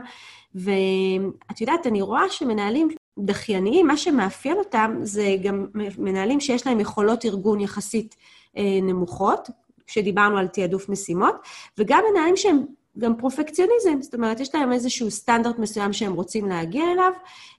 ואת 0.56 1.62
יודעת, 1.62 1.88
אני 1.88 2.02
רואה 2.02 2.30
שמנהלים 2.30 2.90
דחייניים, 3.20 3.88
מה 3.88 3.98
שמאפיין 3.98 4.58
אותם 4.58 4.96
זה 5.02 5.36
גם 5.44 5.66
מנהלים 5.98 6.40
שיש 6.40 6.68
להם 6.68 6.80
יכולות 6.80 7.26
ארגון 7.26 7.60
יחסית 7.60 8.16
אה, 8.58 8.80
נמוכות, 8.82 9.50
כשדיברנו 9.88 10.38
על 10.38 10.48
תעדוף 10.48 10.90
משימות, 10.90 11.36
וגם 11.78 12.04
מנהלים 12.12 12.38
שהם 12.38 12.66
גם 13.00 13.16
פרופקציוניזם, 13.18 14.02
זאת 14.02 14.14
אומרת, 14.14 14.40
יש 14.40 14.56
להם 14.56 14.72
איזשהו 14.72 15.12
סטנדרט 15.12 15.60
מסוים 15.60 15.94
שהם 15.94 16.14
רוצים 16.14 16.48
להגיע 16.50 16.84
אליו, 16.92 17.12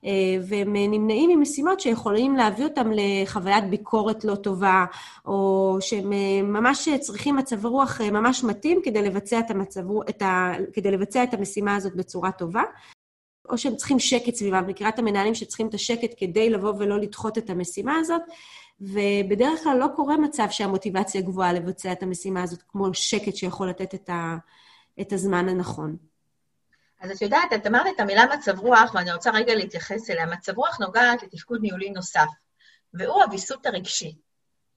אה, 0.05 0.11
והם 0.49 0.77
נמנעים 0.77 1.39
ממשימות 1.39 1.81
שיכולים 1.81 2.37
להביא 2.37 2.65
אותם 2.65 2.91
לחוויית 2.95 3.71
ביקורת 3.71 4.25
לא 4.25 4.35
טובה, 4.35 4.85
או 5.27 5.77
שהם 5.81 6.13
אה, 6.13 6.43
ממש 6.43 6.89
צריכים 7.01 7.37
מצב 7.37 7.67
רוח 7.67 8.01
ממש 8.01 8.45
מתאים 8.45 8.81
כדי 8.85 9.03
לבצע 9.03 9.39
את, 9.39 9.51
המצב, 9.51 9.81
את 10.09 10.23
ה, 10.23 10.53
כדי 10.73 10.91
לבצע 10.91 11.23
את 11.23 11.35
המשימה 11.35 11.77
הזאת 11.77 11.97
בצורה 11.97 12.33
טובה. 12.33 12.63
או 13.49 13.59
שהם 13.59 13.76
צריכים 13.76 13.99
שקט 13.99 14.35
סביבם. 14.35 14.67
מכירה 14.67 14.91
את 14.91 14.99
המנהלים 14.99 15.35
שצריכים 15.35 15.69
את 15.69 15.75
השקט 15.75 16.15
כדי 16.17 16.50
לבוא 16.50 16.73
ולא 16.79 17.00
לדחות 17.00 17.38
את 17.38 17.50
המשימה 17.50 17.97
הזאת, 17.97 18.23
ובדרך 18.81 19.62
כלל 19.62 19.76
לא 19.76 19.87
קורה 19.97 20.17
מצב 20.17 20.47
שהמוטיבציה 20.50 21.21
גבוהה 21.21 21.53
לבצע 21.53 21.93
את 21.93 22.03
המשימה 22.03 22.43
הזאת, 22.43 22.62
כמו 22.69 22.95
שקט 22.95 23.37
שיכול 23.37 23.69
לתת 23.69 23.95
את, 23.95 24.09
ה, 24.09 24.37
את 25.00 25.12
הזמן 25.12 25.49
הנכון. 25.49 25.97
אז 27.00 27.11
את 27.11 27.23
יודעת, 27.23 27.53
את 27.55 27.67
אמרת 27.67 27.87
את 27.95 28.00
המילה 28.00 28.25
מצב 28.37 28.59
רוח, 28.59 28.95
ואני 28.95 29.12
רוצה 29.12 29.31
רגע 29.31 29.55
להתייחס 29.55 30.11
אליה. 30.11 30.26
מצב 30.26 30.57
רוח 30.57 30.81
נוגעת 30.81 31.23
לתפקוד 31.23 31.61
ניהולי 31.62 31.91
נוסף, 31.91 32.29
והוא 32.95 33.23
הוויסות 33.23 33.67
הרגשי. 33.67 34.15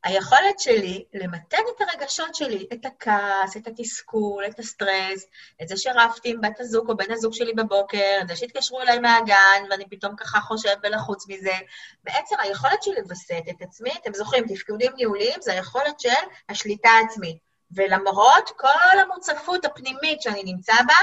היכולת 0.03 0.59
שלי 0.59 1.05
למתן 1.13 1.57
את 1.75 1.81
הרגשות 1.81 2.35
שלי, 2.35 2.67
את 2.73 2.85
הכעס, 2.85 3.57
את 3.57 3.67
התסכול, 3.67 4.45
את 4.45 4.59
הסטרס, 4.59 5.25
את 5.61 5.67
זה 5.67 5.77
שרבתי 5.77 6.29
עם 6.29 6.41
בת 6.41 6.59
הזוג 6.59 6.89
או 6.89 6.97
בן 6.97 7.11
הזוג 7.11 7.33
שלי 7.33 7.53
בבוקר, 7.53 8.17
את 8.21 8.27
זה 8.27 8.35
שהתקשרו 8.35 8.81
אליי 8.81 8.99
מהגן 8.99 9.63
ואני 9.69 9.89
פתאום 9.89 10.15
ככה 10.15 10.39
חושב 10.41 10.75
ולחוץ 10.83 11.27
מזה. 11.27 11.57
בעצם 12.03 12.35
היכולת 12.39 12.83
שלי 12.83 12.95
לווסת 13.01 13.43
את 13.49 13.61
עצמי, 13.61 13.91
אתם 14.01 14.13
זוכרים, 14.13 14.47
תפקודים 14.47 14.91
ניהוליים 14.95 15.41
זה 15.41 15.53
היכולת 15.53 15.99
של 15.99 16.09
השליטה 16.49 16.89
העצמית. 16.89 17.37
ולמרות 17.71 18.49
כל 18.57 18.99
המוצפות 18.99 19.65
הפנימית 19.65 20.21
שאני 20.21 20.43
נמצא 20.43 20.73
בה, 20.87 20.93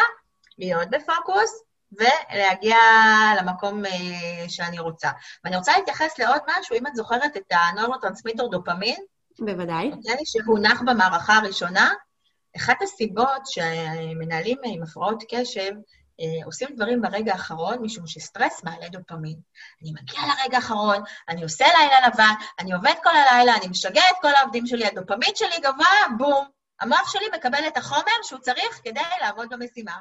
להיות 0.59 0.91
בפוקוס, 0.91 1.63
ולהגיע 1.99 2.77
למקום 3.39 3.87
אה, 3.87 4.49
שאני 4.49 4.79
רוצה. 4.79 5.11
ואני 5.45 5.57
רוצה 5.57 5.79
להתייחס 5.79 6.19
לעוד 6.19 6.41
משהו, 6.49 6.77
אם 6.77 6.87
את 6.87 6.95
זוכרת 6.97 7.37
את 7.37 7.53
הנוירוטרנסמיטר 7.53 8.47
דופמין, 8.47 8.97
בוודאי. 9.39 9.89
נדמה 9.89 10.15
לי 10.15 10.27
שהונח 10.27 10.81
במערכה 10.81 11.37
הראשונה. 11.37 11.93
אחת 12.57 12.83
הסיבות 12.83 13.43
שמנהלים 13.47 14.59
עם 14.65 14.83
הפרעות 14.83 15.23
קשב 15.29 15.71
אה, 16.21 16.45
עושים 16.47 16.69
דברים 16.77 17.03
ברגע 17.03 17.33
האחרון, 17.33 17.83
משום 17.83 18.07
שסטרס 18.07 18.65
מעלה 18.65 18.89
דופמין. 18.89 19.37
אני 19.83 19.93
מגיע 19.93 20.21
לרגע 20.21 20.57
האחרון, 20.57 21.03
אני 21.29 21.43
עושה 21.43 21.65
לילה 21.79 22.09
לבן, 22.09 22.33
אני 22.59 22.73
עובד 22.73 22.95
כל 23.03 23.17
הלילה, 23.17 23.57
אני 23.57 23.69
משגע 23.69 24.03
את 24.11 24.17
כל 24.23 24.35
העובדים 24.35 24.67
שלי, 24.67 24.87
הדופמין 24.87 25.31
שלי 25.35 25.59
גבוה, 25.59 26.17
בום. 26.19 26.47
המוח 26.81 27.13
שלי 27.13 27.25
מקבל 27.37 27.69
את 27.69 27.77
החומר 27.77 28.23
שהוא 28.23 28.41
צריך 28.41 28.81
כדי 28.85 29.01
לעבוד 29.21 29.49
במשימה. 29.51 29.97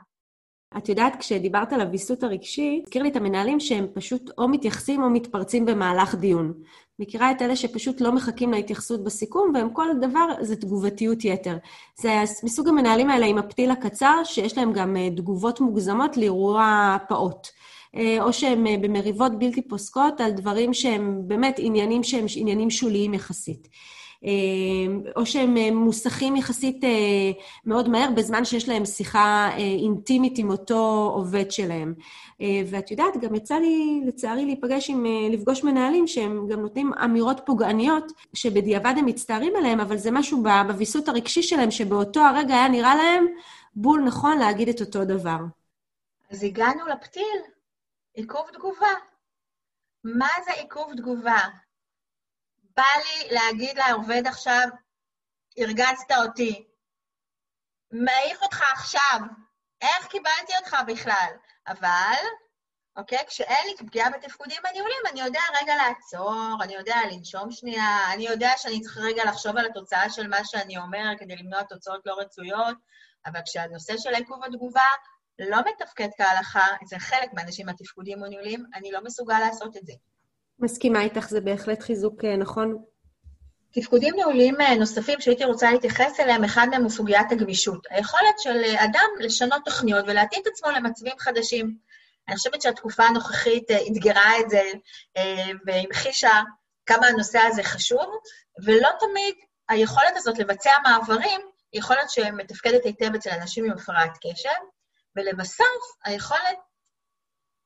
את 0.77 0.89
יודעת, 0.89 1.15
כשדיברת 1.20 1.74
על 1.74 1.82
הוויסות 1.82 2.24
הרגשי, 2.24 2.82
הזכיר 2.84 3.03
לי 3.03 3.10
את 3.10 3.15
המנהלים 3.15 3.60
שהם 3.60 3.88
פשוט 3.94 4.32
או 4.38 4.48
מתייחסים 4.48 5.03
או 5.03 5.10
מתפרצים 5.10 5.65
במהלך 5.65 6.15
דיון. 6.15 6.53
מכירה 7.00 7.32
את 7.32 7.41
אלה 7.41 7.55
שפשוט 7.55 8.01
לא 8.01 8.12
מחכים 8.12 8.51
להתייחסות 8.51 9.03
בסיכום, 9.03 9.51
והם 9.53 9.70
כל 9.70 9.88
דבר 10.01 10.27
זה 10.41 10.55
תגובתיות 10.55 11.25
יתר. 11.25 11.58
זה 12.00 12.24
מסוג 12.44 12.67
המנהלים 12.67 13.10
האלה 13.10 13.25
עם 13.25 13.38
הפתיל 13.38 13.72
הקצר, 13.72 14.22
שיש 14.24 14.58
להם 14.58 14.74
גם 14.74 14.98
אה, 14.98 15.10
תגובות 15.15 15.62
מוגזמות 15.62 16.17
לאירוע 16.17 16.98
פעוט. 17.08 17.48
אה, 17.96 18.17
או 18.24 18.34
שהם 18.34 18.67
אה, 18.67 18.75
במריבות 18.82 19.39
בלתי 19.39 19.67
פוסקות 19.67 20.22
על 20.22 20.32
דברים 20.32 20.74
שהם 20.74 21.22
באמת 21.27 21.55
עניינים 21.58 22.03
שהם 22.03 22.25
עניינים 22.36 22.70
שוליים 22.70 23.13
יחסית. 23.13 23.67
אה, 24.24 25.12
או 25.15 25.25
שהם 25.25 25.57
אה, 25.57 25.72
מוסכים 25.72 26.36
יחסית 26.36 26.84
אה, 26.84 26.89
מאוד 27.65 27.89
מהר, 27.89 28.10
בזמן 28.15 28.45
שיש 28.45 28.69
להם 28.69 28.86
שיחה 28.86 29.50
אינטימית 29.57 30.38
עם 30.38 30.50
אותו 30.50 31.12
עובד 31.15 31.51
שלהם. 31.51 31.93
ואת 32.67 32.91
יודעת, 32.91 33.17
גם 33.22 33.36
יצא 33.36 33.55
לי, 33.55 34.01
לצערי, 34.07 34.45
להיפגש 34.45 34.89
עם, 34.89 35.05
לפגוש 35.31 35.63
מנהלים 35.63 36.07
שהם 36.07 36.48
גם 36.48 36.62
נותנים 36.62 36.91
אמירות 37.03 37.41
פוגעניות, 37.45 38.12
שבדיעבד 38.34 38.93
הם 38.98 39.05
מצטערים 39.05 39.55
עליהם, 39.55 39.79
אבל 39.79 39.98
זה 39.98 40.12
משהו 40.12 40.43
בוויסות 40.43 41.07
הרגשי 41.07 41.43
שלהם, 41.43 41.72
שבאותו 41.72 42.19
הרגע 42.19 42.53
היה 42.53 42.67
נראה 42.67 42.95
להם 42.95 43.25
בול 43.75 44.01
נכון 44.01 44.38
להגיד 44.38 44.69
את 44.69 44.81
אותו 44.81 45.05
דבר. 45.05 45.38
אז 46.31 46.43
הגענו 46.43 46.88
לפתיל, 46.88 47.41
עיכוב 48.13 48.45
תגובה. 48.53 48.88
מה 50.03 50.27
זה 50.45 50.51
עיכוב 50.51 50.93
תגובה? 50.98 51.39
בא 52.77 52.84
לי 52.98 53.29
להגיד 53.36 53.77
לעובד 53.77 54.27
עכשיו, 54.27 54.67
הרגזת 55.58 56.12
אותי. 56.12 56.67
מעיף 57.91 58.41
אותך 58.41 58.62
עכשיו. 58.74 59.20
איך 59.82 60.08
קיבלתי 60.08 60.58
אותך 60.60 60.77
בכלל? 60.88 61.32
אבל, 61.67 62.24
אוקיי, 62.98 63.25
כשאין 63.27 63.67
לי 63.67 63.88
פגיעה 63.88 64.10
בתפקודים 64.10 64.62
הניהולים, 64.70 65.01
אני 65.12 65.22
יודע 65.22 65.39
רגע 65.62 65.75
לעצור, 65.75 66.58
אני 66.62 66.74
יודע 66.74 66.96
לנשום 67.12 67.51
שנייה, 67.51 68.13
אני 68.13 68.27
יודע 68.27 68.51
שאני 68.58 68.82
צריך 68.82 68.98
רגע 68.98 69.25
לחשוב 69.25 69.58
על 69.58 69.65
התוצאה 69.65 70.10
של 70.10 70.27
מה 70.27 70.46
שאני 70.46 70.77
אומר 70.77 71.05
כדי 71.20 71.36
למנוע 71.36 71.63
תוצאות 71.63 72.01
לא 72.05 72.13
רצויות, 72.20 72.77
אבל 73.25 73.39
כשהנושא 73.46 73.94
של 73.98 74.15
עיכוב 74.15 74.44
התגובה 74.44 74.86
לא 75.39 75.58
מתפקד 75.60 76.10
כהלכה, 76.17 76.67
אצל 76.84 77.00
חלק 77.00 77.34
מהאנשים 77.34 77.65
מהתפקודים 77.65 78.24
הניהולים, 78.24 78.65
אני 78.74 78.91
לא 78.91 79.03
מסוגל 79.03 79.39
לעשות 79.39 79.77
את 79.77 79.86
זה. 79.86 79.94
מסכימה 80.59 81.01
איתך, 81.01 81.29
זה 81.29 81.41
בהחלט 81.41 81.81
חיזוק 81.81 82.25
אה, 82.25 82.38
נכון. 82.38 82.77
תפקודים 83.74 84.15
ניהוליים 84.15 84.62
אה, 84.62 84.75
נוספים 84.75 85.21
שהייתי 85.21 85.45
רוצה 85.45 85.71
להתייחס 85.71 86.19
אליהם, 86.19 86.43
אחד 86.43 86.67
מהם 86.71 86.81
הוא 86.81 86.89
סוגיית 86.89 87.31
הגמישות. 87.31 87.88
היכולת 87.89 88.39
של 88.39 88.63
אה, 88.63 88.85
אדם 88.85 89.09
לשנות 89.19 89.62
תוכניות 89.65 90.05
ולהתאים 90.07 90.41
את 90.41 90.47
עצמו 90.47 90.71
למצבים 90.71 91.13
חדשים. 91.19 91.77
אני 92.27 92.38
חושבת 92.38 92.62
שהתקופה 92.62 93.03
הנוכחית 93.03 93.71
אתגרה 93.71 94.39
את 94.39 94.50
זה 94.50 94.62
והמחישה 95.65 96.41
כמה 96.85 97.07
הנושא 97.07 97.39
הזה 97.39 97.63
חשוב, 97.63 98.05
ולא 98.65 98.89
תמיד 99.00 99.35
היכולת 99.69 100.13
הזאת 100.15 100.39
לבצע 100.39 100.71
מעברים 100.83 101.41
היא 101.71 101.79
יכולת 101.79 102.09
שמתפקדת 102.09 102.85
היטב 102.85 103.15
אצל 103.15 103.29
אנשים 103.29 103.65
עם 103.65 103.71
הפרעת 103.71 104.17
קשב, 104.17 104.50
ולבסוף, 105.15 105.95
היכולת 106.03 106.57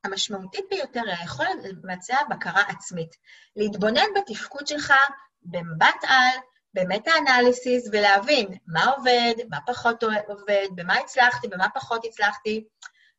המשמעותית 0.04 0.66
ביותר 0.70 1.02
היא 1.06 1.16
היכולת 1.20 1.58
לבצע 1.64 2.18
בקרה 2.30 2.62
עצמית. 2.62 3.16
להתבונן 3.56 4.08
בתפקוד 4.16 4.68
שלך 4.68 4.94
במבט 5.42 6.04
על, 6.04 6.40
במטה-אנליסיס, 6.74 7.90
ולהבין 7.92 8.58
מה 8.68 8.86
עובד, 8.86 9.34
מה 9.50 9.58
פחות 9.68 10.04
עובד, 10.28 10.68
במה 10.76 10.94
הצלחתי, 10.94 11.48
במה 11.48 11.70
פחות 11.74 12.06
הצלחתי. 12.06 12.66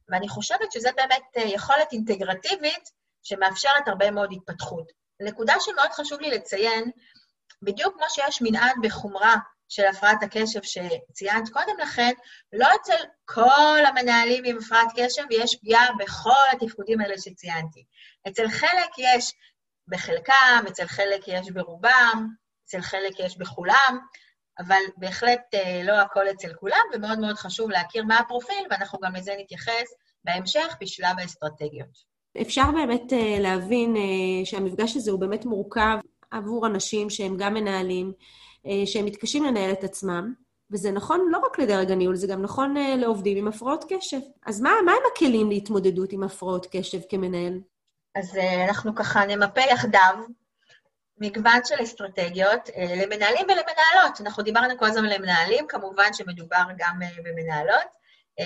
ואני 0.08 0.28
חושבת 0.28 0.72
שזו 0.72 0.88
באמת 0.96 1.22
אה, 1.36 1.42
יכולת 1.42 1.92
אינטגרטיבית 1.92 2.90
שמאפשרת 3.22 3.88
הרבה 3.88 4.10
מאוד 4.10 4.32
התפתחות. 4.32 4.92
נקודה 5.20 5.54
שמאוד 5.60 5.90
חשוב 5.90 6.20
לי 6.20 6.30
לציין, 6.30 6.90
בדיוק 7.62 7.94
כמו 7.94 8.06
שיש 8.08 8.42
מנעד 8.42 8.76
בחומרה 8.82 9.36
של 9.70 9.86
הפרעת 9.86 10.22
הקשב 10.22 10.60
שציינת 10.62 11.48
קודם 11.48 11.78
לכן, 11.82 12.12
לא 12.52 12.66
אצל 12.80 13.04
כל 13.24 13.84
המנהלים 13.86 14.44
עם 14.46 14.58
הפרעת 14.58 14.88
קשב 14.96 15.22
יש 15.30 15.56
פגיעה 15.56 15.86
בכל 15.98 16.44
התפקודים 16.52 17.00
האלה 17.00 17.18
שציינתי. 17.18 17.84
אצל 18.28 18.48
חלק 18.48 18.90
יש 18.98 19.32
בחלקם, 19.88 20.64
אצל 20.68 20.86
חלק 20.86 21.28
יש 21.28 21.50
ברובם, 21.50 22.28
אצל 22.64 22.80
חלק 22.80 23.20
יש 23.20 23.38
בכולם, 23.38 23.98
אבל 24.58 24.80
בהחלט 24.96 25.40
אה, 25.54 25.82
לא 25.84 26.00
הכל 26.00 26.30
אצל 26.30 26.54
כולם, 26.54 26.84
ומאוד 26.94 27.18
מאוד 27.18 27.36
חשוב 27.36 27.70
להכיר 27.70 28.04
מה 28.04 28.18
הפרופיל, 28.18 28.66
ואנחנו 28.70 28.98
גם 29.02 29.14
לזה 29.14 29.34
נתייחס 29.38 29.94
בהמשך 30.24 30.76
בשלב 30.80 31.18
האסטרטגיות. 31.18 32.10
אפשר 32.40 32.70
באמת 32.74 33.12
אה, 33.12 33.38
להבין 33.40 33.96
אה, 33.96 34.44
שהמפגש 34.44 34.96
הזה 34.96 35.10
הוא 35.10 35.20
באמת 35.20 35.44
מורכב 35.44 35.98
עבור 36.30 36.66
אנשים 36.66 37.10
שהם 37.10 37.36
גם 37.38 37.54
מנהלים, 37.54 38.12
אה, 38.66 38.86
שהם 38.86 39.04
מתקשים 39.04 39.44
לנהל 39.44 39.72
את 39.72 39.84
עצמם, 39.84 40.34
וזה 40.70 40.90
נכון 40.90 41.28
לא 41.30 41.38
רק 41.38 41.58
לדרג 41.58 41.90
הניהול, 41.90 42.16
זה 42.16 42.26
גם 42.26 42.42
נכון 42.42 42.76
אה, 42.76 42.96
לעובדים 42.96 43.38
עם 43.38 43.48
הפרעות 43.48 43.84
קשב. 43.88 44.20
אז 44.46 44.60
מה, 44.60 44.70
מה 44.84 44.92
הם 44.92 45.02
הכלים 45.14 45.48
להתמודדות 45.48 46.12
עם 46.12 46.22
הפרעות 46.22 46.66
קשב 46.70 47.00
כמנהל? 47.08 47.60
אז 48.14 48.36
אה, 48.36 48.64
אנחנו 48.64 48.94
ככה 48.94 49.24
נמפה 49.26 49.60
יחדיו 49.60 50.14
מגוון 51.18 51.60
של 51.64 51.82
אסטרטגיות 51.82 52.70
למנהלים 52.76 53.44
ולמנהלות. 53.44 54.20
אנחנו 54.20 54.42
דיברנו 54.42 54.78
כל 54.78 54.86
הזמן 54.86 55.04
למנהלים, 55.04 55.66
כמובן 55.66 56.12
שמדובר 56.12 56.62
גם 56.78 56.98
במנהלות. 57.24 57.99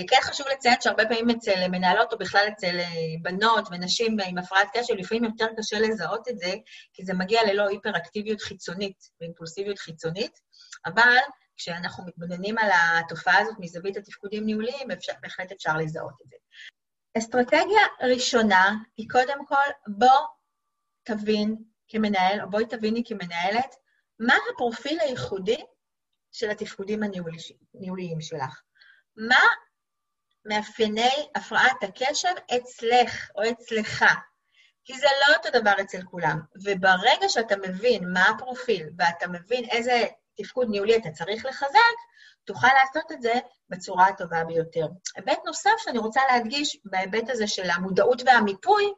כן 0.09 0.17
חשוב 0.23 0.47
לציין 0.49 0.75
שהרבה 0.81 1.05
פעמים 1.07 1.31
אצל 1.31 1.69
מנהלות, 1.69 2.13
או 2.13 2.19
בכלל 2.19 2.47
אצל 2.49 2.81
בנות 3.23 3.69
ונשים 3.71 4.17
עם 4.27 4.39
הפרעת 4.39 4.69
קשב, 4.73 4.95
לפעמים 4.95 5.25
יותר 5.25 5.47
קשה 5.57 5.79
לזהות 5.79 6.29
את 6.29 6.39
זה, 6.39 6.55
כי 6.93 7.05
זה 7.05 7.15
מגיע 7.15 7.41
ללא 7.47 7.69
היפראקטיביות 7.69 8.41
חיצונית 8.41 9.11
ואימפולסיביות 9.21 9.79
חיצונית, 9.79 10.41
אבל 10.87 11.17
כשאנחנו 11.57 12.05
מתבוננים 12.07 12.59
על 12.59 12.71
התופעה 12.73 13.39
הזאת 13.39 13.55
מזווית 13.59 13.97
התפקודים 13.97 14.47
ניהוליים, 14.47 14.91
אפשר, 14.91 15.13
בהחלט 15.21 15.53
אפשר 15.53 15.77
לזהות 15.77 16.23
את 16.25 16.31
זה. 16.31 16.37
אסטרטגיה 17.19 17.87
ראשונה 18.03 18.75
היא 18.97 19.09
קודם 19.11 19.47
כל, 19.47 19.71
בוא 19.87 20.27
תבין 21.03 21.57
כמנהל, 21.89 22.41
או 22.41 22.51
בואי 22.51 22.67
תביני 22.67 23.03
כמנהלת, 23.07 23.75
מה 24.19 24.35
הפרופיל 24.53 25.01
הייחודי 25.01 25.65
של 26.33 26.51
התפקודים 26.51 27.03
הניהוליים 27.03 28.21
שלך. 28.21 28.63
מה 29.17 29.41
מאפייני 30.45 31.29
הפרעת 31.35 31.83
הקשב 31.83 32.35
אצלך 32.57 33.31
או 33.37 33.51
אצלך. 33.51 34.05
כי 34.85 34.99
זה 34.99 35.07
לא 35.21 35.37
אותו 35.37 35.59
דבר 35.59 35.73
אצל 35.81 36.03
כולם. 36.03 36.41
וברגע 36.65 37.29
שאתה 37.29 37.57
מבין 37.57 38.13
מה 38.13 38.25
הפרופיל 38.29 38.89
ואתה 38.99 39.29
מבין 39.29 39.65
איזה 39.71 40.03
תפקוד 40.37 40.69
ניהולי 40.71 40.97
אתה 40.97 41.11
צריך 41.11 41.47
לחזק, 41.47 41.97
תוכל 42.45 42.69
לעשות 42.75 43.13
את 43.13 43.23
זה 43.23 43.33
בצורה 43.69 44.07
הטובה 44.07 44.45
ביותר. 44.45 44.87
היבט 45.17 45.39
נוסף 45.47 45.71
שאני 45.79 45.99
רוצה 45.99 46.21
להדגיש 46.29 46.79
בהיבט 46.85 47.31
הזה 47.31 47.47
של 47.47 47.71
המודעות 47.71 48.23
והמיפוי, 48.27 48.93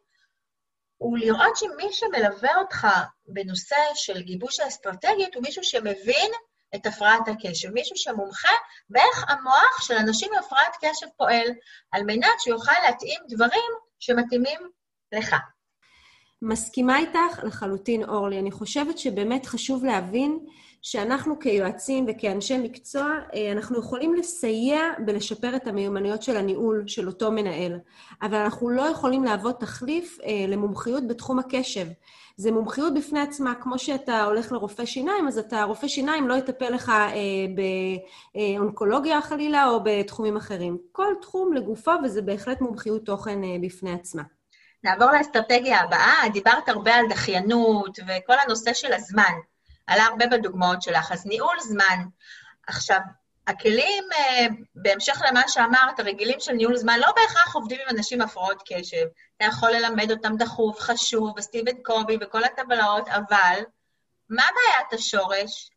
הוא 0.97 1.19
לראות 1.19 1.57
שמי 1.57 1.93
שמלווה 1.93 2.57
אותך 2.57 2.87
בנושא 3.27 3.77
של 3.95 4.23
גיבוש 4.23 4.61
האסטרטגיות 4.61 5.35
הוא 5.35 5.43
מישהו 5.43 5.65
שמבין 5.65 6.33
את 6.75 6.87
הפרעת 6.87 7.29
הקשב, 7.29 7.71
מישהו 7.71 7.97
שמומחה 7.97 8.55
באיך 8.91 9.25
המוח 9.29 9.83
של 9.83 9.95
אנשים 9.95 10.29
עם 10.33 10.39
הפרעת 10.39 10.77
קשב 10.81 11.07
פועל, 11.17 11.49
על 11.93 12.03
מנת 12.03 12.41
שיוכל 12.41 12.73
להתאים 12.87 13.21
דברים 13.29 13.71
שמתאימים 13.99 14.59
לך. 15.13 15.37
מסכימה 16.43 16.99
איתך 16.99 17.41
לחלוטין, 17.43 18.05
אורלי. 18.05 18.39
אני 18.39 18.51
חושבת 18.51 18.99
שבאמת 18.99 19.47
חשוב 19.47 19.85
להבין 19.85 20.47
שאנחנו 20.89 21.39
כיועצים 21.39 22.07
וכאנשי 22.09 22.59
מקצוע, 22.59 23.07
אה, 23.35 23.53
אנחנו 23.53 23.79
יכולים 23.79 24.15
לסייע 24.15 24.81
בלשפר 25.05 25.57
את 25.57 25.67
המיומנויות 25.67 26.23
של 26.23 26.37
הניהול 26.37 26.85
של 26.87 27.07
אותו 27.07 27.33
מנהל, 27.33 27.79
אבל 28.23 28.35
אנחנו 28.35 28.71
לא 28.71 28.83
יכולים 28.83 29.25
להוות 29.25 29.61
תחליף 29.61 30.19
אה, 30.25 30.45
למומחיות 30.49 31.09
בתחום 31.09 31.39
הקשב. 31.39 31.87
זה 32.37 32.53
מומחיות 32.53 32.95
בפני 32.95 33.21
עצמה, 33.21 33.55
כמו 33.55 33.79
שאתה 33.79 34.25
הולך 34.25 34.53
לרופא 34.53 34.85
שיניים, 34.85 35.29
אז 35.29 35.39
אתה, 35.39 35.63
רופא 35.63 35.89
שיניים 35.89 36.29
לא 36.29 36.35
יטפל 36.35 36.69
לך 36.71 36.89
אה, 36.89 37.13
באונקולוגיה 38.35 39.23
חלילה 39.23 39.69
או 39.69 39.81
בתחומים 39.85 40.37
אחרים. 40.37 40.79
כל 40.93 41.15
תחום 41.21 41.53
לגופו, 41.53 41.93
וזה 42.05 42.23
בהחלט 42.23 42.61
מומחיות 42.61 43.07
תוכן 43.07 43.45
אה, 43.45 43.57
בפני 43.63 43.93
עצמה. 43.93 44.23
נעבור 44.85 45.11
לאסטרטגיה 45.13 45.81
הבאה. 45.81 46.29
דיברת 46.33 46.69
הרבה 46.69 46.95
על 46.95 47.07
דחיינות 47.09 47.99
וכל 47.99 48.35
הנושא 48.47 48.73
של 48.75 48.93
הזמן. 48.93 49.33
עלה 49.87 50.05
הרבה 50.05 50.27
בדוגמאות 50.27 50.83
שלך. 50.83 51.13
אז 51.13 51.27
ניהול 51.27 51.61
זמן. 51.61 52.05
עכשיו, 52.67 52.99
הכלים, 53.47 54.05
אה, 54.13 54.47
בהמשך 54.75 55.23
למה 55.29 55.49
שאמרת, 55.49 56.01
הרגילים 56.01 56.41
של 56.41 56.53
ניהול 56.53 56.77
זמן, 56.77 56.99
לא 57.01 57.13
בהכרח 57.17 57.55
עובדים 57.55 57.79
עם 57.81 57.97
אנשים 57.97 58.21
הפרעות 58.21 58.63
קשב. 58.67 59.07
אתה 59.37 59.45
יכול 59.45 59.71
ללמד 59.71 60.11
אותם 60.11 60.37
דחוף, 60.37 60.81
חשוב, 60.81 61.35
וסטיבן 61.37 61.83
קובי 61.83 62.17
וכל 62.21 62.45
הטבלאות, 62.45 63.09
אבל 63.09 63.61
מה 64.29 64.45
בעיית 64.55 64.93
השורש? 64.93 65.71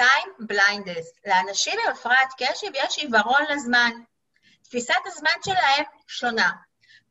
time 0.00 0.52
blindness. 0.52 1.06
לאנשים 1.26 1.78
עם 1.84 1.92
הפרעת 1.92 2.32
קשב 2.38 2.66
יש 2.74 2.98
עיוורון 2.98 3.42
לזמן. 3.50 3.90
תפיסת 4.62 4.94
הזמן 5.06 5.30
שלהם 5.44 5.84
שונה. 6.06 6.50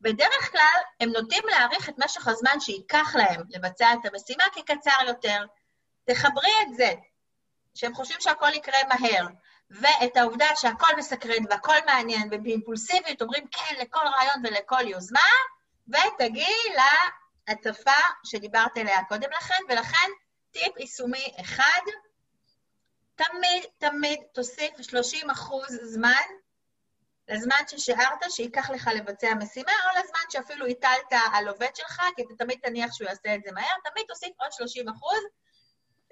בדרך 0.00 0.50
כלל 0.52 0.80
הם 1.00 1.08
נוטים 1.10 1.42
להעריך 1.46 1.88
את 1.88 1.94
משך 2.04 2.28
הזמן 2.28 2.60
שייקח 2.60 3.14
להם 3.14 3.42
לבצע 3.50 3.92
את 3.92 4.06
המשימה 4.12 4.44
כקצר 4.54 5.06
יותר. 5.06 5.44
תחברי 6.04 6.52
את 6.62 6.74
זה, 6.74 6.92
שהם 7.74 7.94
חושבים 7.94 8.20
שהכל 8.20 8.54
יקרה 8.54 8.78
מהר, 8.88 9.26
ואת 9.70 10.16
העובדה 10.16 10.46
שהכל 10.56 10.96
מסקרן 10.96 11.44
והכל 11.50 11.76
מעניין, 11.86 12.28
ובאימפולסיביות 12.30 13.22
אומרים 13.22 13.46
כן 13.46 13.74
לכל 13.80 14.00
רעיון 14.04 14.42
ולכל 14.44 14.88
יוזמה, 14.88 15.20
ותגיעי 15.88 16.74
להצפה 17.48 18.00
שדיברת 18.24 18.78
עליה 18.78 19.04
קודם 19.08 19.30
לכן, 19.38 19.62
ולכן 19.68 20.08
טיפ 20.50 20.76
יישומי 20.78 21.34
אחד, 21.40 21.82
תמיד, 23.14 23.64
תמיד 23.78 24.20
תוסיף 24.32 24.82
30 24.82 25.30
אחוז 25.30 25.78
זמן 25.82 26.24
לזמן 27.28 27.56
ששיערת 27.68 28.30
שייקח 28.30 28.70
לך 28.70 28.90
לבצע 28.94 29.34
משימה, 29.34 29.72
או 29.72 30.00
לזמן 30.00 30.20
שאפילו 30.30 30.66
הטלת 30.66 31.12
על 31.32 31.48
עובד 31.48 31.76
שלך, 31.76 32.02
כי 32.16 32.22
אתה 32.22 32.44
תמיד 32.44 32.58
תניח 32.62 32.92
שהוא 32.92 33.08
יעשה 33.08 33.34
את 33.34 33.42
זה 33.44 33.52
מהר, 33.52 33.74
תמיד 33.90 34.04
תוסיף 34.08 34.32
עוד 34.36 34.52
30 34.52 34.88
אחוז 34.88 35.24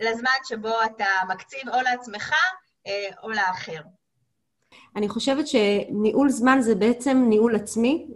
לזמן 0.00 0.36
שבו 0.44 0.82
אתה 0.84 1.06
מקציב 1.28 1.68
או 1.68 1.80
לעצמך 1.80 2.32
אה, 2.86 3.08
או 3.22 3.30
לאחר. 3.30 3.82
אני 4.96 5.08
חושבת 5.08 5.46
שניהול 5.46 6.28
זמן 6.28 6.58
זה 6.60 6.74
בעצם 6.74 7.24
ניהול 7.28 7.54
עצמי, 7.54 8.06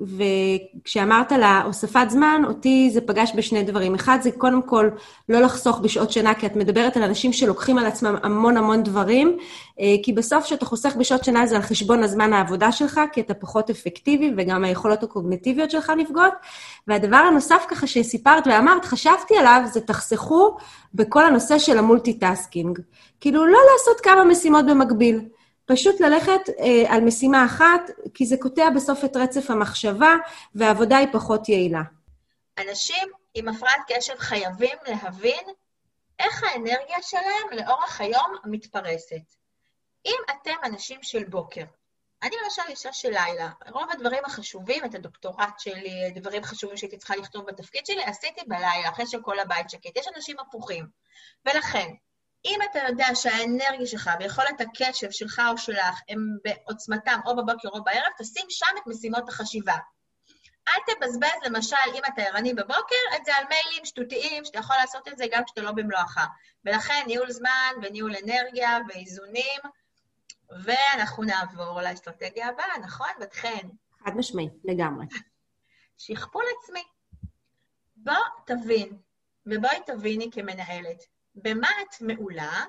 וכשאמרת 0.80 1.32
לה 1.32 1.62
הוספת 1.64 2.06
זמן, 2.08 2.42
אותי 2.46 2.90
זה 2.92 3.00
פגש 3.00 3.32
בשני 3.36 3.62
דברים. 3.62 3.94
אחד, 3.94 4.18
זה 4.22 4.30
קודם 4.30 4.62
כל 4.62 4.88
לא 5.28 5.40
לחסוך 5.40 5.78
בשעות 5.78 6.12
שינה, 6.12 6.34
כי 6.34 6.46
את 6.46 6.56
מדברת 6.56 6.96
על 6.96 7.02
אנשים 7.02 7.32
שלוקחים 7.32 7.78
על 7.78 7.86
עצמם 7.86 8.16
המון 8.22 8.56
המון 8.56 8.82
דברים, 8.82 9.38
אה, 9.80 9.94
כי 10.02 10.12
בסוף 10.12 10.44
כשאתה 10.44 10.64
חוסך 10.64 10.96
בשעות 10.96 11.24
שינה 11.24 11.46
זה 11.46 11.56
על 11.56 11.62
חשבון 11.62 12.02
הזמן 12.02 12.32
העבודה 12.32 12.72
שלך, 12.72 13.00
כי 13.12 13.20
אתה 13.20 13.34
פחות 13.34 13.70
אפקטיבי, 13.70 14.32
וגם 14.36 14.64
היכולות 14.64 15.02
הקוגנטיביות 15.02 15.70
שלך 15.70 15.92
נפגעות. 15.96 16.32
והדבר 16.88 17.16
הנוסף 17.16 17.64
ככה 17.68 17.86
שסיפרת 17.86 18.46
ואמרת, 18.46 18.84
חשבתי 18.84 19.36
עליו, 19.36 19.62
זה 19.72 19.80
תחסכו 19.80 20.56
בכל 20.94 21.26
הנושא 21.26 21.58
של 21.58 21.78
ה 21.78 21.85
multitasking. 21.85 22.78
כאילו, 23.20 23.46
לא 23.46 23.58
לעשות 23.72 24.00
כמה 24.00 24.24
משימות 24.24 24.66
במקביל. 24.66 25.20
פשוט 25.66 26.00
ללכת 26.00 26.48
אה, 26.58 26.94
על 26.94 27.00
משימה 27.00 27.44
אחת, 27.44 27.90
כי 28.14 28.26
זה 28.26 28.36
קוטע 28.40 28.70
בסוף 28.70 29.04
את 29.04 29.16
רצף 29.16 29.50
המחשבה, 29.50 30.14
והעבודה 30.54 30.96
היא 30.96 31.08
פחות 31.12 31.48
יעילה. 31.48 31.82
אנשים 32.58 33.08
עם 33.34 33.48
הפרעת 33.48 33.80
קשב 33.88 34.18
חייבים 34.18 34.76
להבין 34.86 35.44
איך 36.18 36.42
האנרגיה 36.42 37.02
שלהם 37.02 37.48
לאורך 37.52 38.00
היום 38.00 38.36
מתפרסת. 38.44 39.34
אם 40.06 40.18
אתם 40.30 40.54
אנשים 40.64 40.98
של 41.02 41.24
בוקר, 41.24 41.64
אני 42.22 42.36
למשל 42.44 42.62
אישה 42.68 42.92
של 42.92 43.08
לילה, 43.10 43.50
רוב 43.70 43.90
הדברים 43.90 44.24
החשובים, 44.24 44.84
את 44.84 44.94
הדוקטורט 44.94 45.58
שלי, 45.58 46.10
דברים 46.14 46.44
חשובים 46.44 46.76
שהייתי 46.76 46.96
צריכה 46.96 47.16
לכתוב 47.16 47.46
בתפקיד 47.46 47.86
שלי, 47.86 48.04
עשיתי 48.04 48.40
בלילה, 48.46 48.88
אחרי 48.88 49.06
שכל 49.06 49.38
הבית 49.38 49.70
שקט. 49.70 49.96
יש 49.96 50.06
אנשים 50.16 50.36
הפוכים. 50.40 50.86
ולכן, 51.46 51.88
אם 52.46 52.58
אתה 52.70 52.78
יודע 52.88 53.06
שהאנרגיה 53.14 53.86
שלך 53.86 54.10
ויכולת 54.20 54.60
הקשב 54.60 55.10
שלך 55.10 55.42
או 55.52 55.58
שלך 55.58 56.00
הם 56.08 56.18
בעוצמתם 56.44 57.20
או 57.26 57.36
בבוקר 57.36 57.68
או 57.68 57.84
בערב, 57.84 58.12
תשים 58.18 58.46
שם 58.48 58.76
את 58.82 58.86
משימות 58.86 59.28
החשיבה. 59.28 59.76
אל 60.68 60.94
תבזבז, 60.94 61.38
למשל, 61.44 61.76
אם 61.94 62.00
אתה 62.14 62.22
ערני 62.22 62.54
בבוקר, 62.54 63.16
את 63.16 63.24
זה 63.24 63.36
על 63.36 63.44
מיילים 63.48 63.84
שטותיים, 63.84 64.44
שאתה 64.44 64.58
יכול 64.58 64.76
לעשות 64.76 65.08
את 65.08 65.18
זה 65.18 65.24
גם 65.32 65.44
כשאתה 65.44 65.60
לא 65.60 65.72
במלואך. 65.72 66.18
ולכן 66.64 67.02
ניהול 67.06 67.30
זמן 67.30 67.72
וניהול 67.82 68.12
אנרגיה 68.24 68.78
ואיזונים, 68.88 69.60
ואנחנו 70.64 71.22
נעבור 71.22 71.80
לאסטרטגיה 71.80 72.48
הבאה, 72.48 72.78
נכון, 72.82 73.08
בת 73.20 73.34
חן? 73.34 73.68
חד 74.04 74.16
משמעי, 74.16 74.48
לגמרי. 74.64 75.06
שכפול 75.98 76.44
עצמי. 76.58 76.84
בוא 77.96 78.14
תבין, 78.46 78.98
ובואי 79.46 79.78
תביני 79.86 80.30
כמנהלת, 80.32 81.04
במה 81.36 81.68
את 81.80 82.00
מעולה 82.00 82.64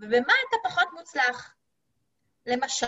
ובמה 0.00 0.32
אתה 0.48 0.56
פחות 0.68 0.88
מוצלח. 0.92 1.54
למשל, 2.46 2.86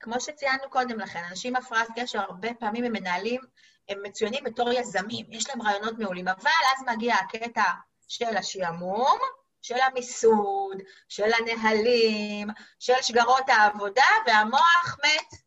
כמו 0.00 0.20
שציינו 0.20 0.70
קודם 0.70 1.00
לכן, 1.00 1.22
אנשים 1.30 1.56
עם 1.56 1.62
הפרעת 1.62 1.88
קשר 1.96 2.20
הרבה 2.20 2.54
פעמים 2.54 2.84
הם 2.84 2.92
מנהלים, 2.92 3.40
הם 3.88 3.98
מצוינים 4.02 4.44
בתור 4.44 4.72
יזמים, 4.72 5.26
יש 5.30 5.48
להם 5.48 5.62
רעיונות 5.62 5.98
מעולים, 5.98 6.28
אבל 6.28 6.50
אז 6.76 6.84
מגיע 6.94 7.14
הקטע 7.14 7.64
של 8.08 8.36
השעמום, 8.36 9.18
של 9.62 9.80
המיסוד, 9.80 10.76
של 11.08 11.30
הנהלים, 11.32 12.48
של 12.78 13.02
שגרות 13.02 13.48
העבודה, 13.48 14.02
והמוח 14.26 14.96
מת. 15.04 15.44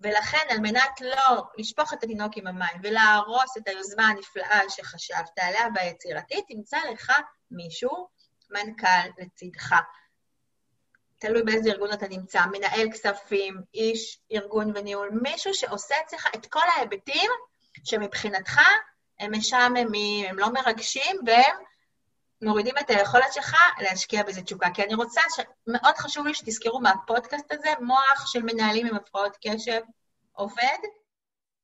ולכן, 0.00 0.46
על 0.50 0.58
מנת 0.58 1.00
לא 1.00 1.42
לשפוך 1.58 1.92
את 1.92 2.02
התינוק 2.02 2.36
עם 2.36 2.46
המים 2.46 2.80
ולהרוס 2.82 3.56
את 3.56 3.68
היוזמה 3.68 4.08
הנפלאה 4.08 4.60
שחשבת 4.68 5.38
עליה 5.38 5.66
והיצירתית, 5.74 6.44
תמצא 6.48 6.78
לך 6.92 7.12
מישהו, 7.50 8.08
מנכ"ל 8.50 9.22
לצדך. 9.22 9.74
תלוי 11.18 11.42
באיזה 11.42 11.70
ארגון 11.70 11.92
אתה 11.92 12.08
נמצא, 12.08 12.40
מנהל 12.52 12.90
כספים, 12.92 13.54
איש 13.74 14.20
ארגון 14.32 14.72
וניהול, 14.74 15.10
מישהו 15.22 15.54
שעושה 15.54 15.94
אצלך 16.06 16.26
את 16.34 16.46
כל 16.46 16.68
ההיבטים 16.76 17.30
שמבחינתך 17.84 18.60
הם 19.20 19.34
משעממים, 19.34 20.26
הם 20.26 20.38
לא 20.38 20.52
מרגשים, 20.52 21.16
והם 21.26 21.56
מורידים 22.42 22.78
את 22.78 22.90
היכולת 22.90 23.32
שלך 23.32 23.56
להשקיע 23.80 24.22
בזה 24.22 24.42
תשוקה. 24.42 24.68
כי 24.74 24.82
אני 24.84 24.94
רוצה, 24.94 25.20
ש... 25.36 25.40
מאוד 25.66 25.94
חשוב 25.96 26.26
לי 26.26 26.34
שתזכרו 26.34 26.80
מהפודקאסט 26.80 27.52
הזה, 27.52 27.68
מוח 27.80 28.26
של 28.26 28.42
מנהלים 28.42 28.86
עם 28.86 28.96
הפרעות 28.96 29.36
קשב 29.46 29.80
עובד 30.32 30.78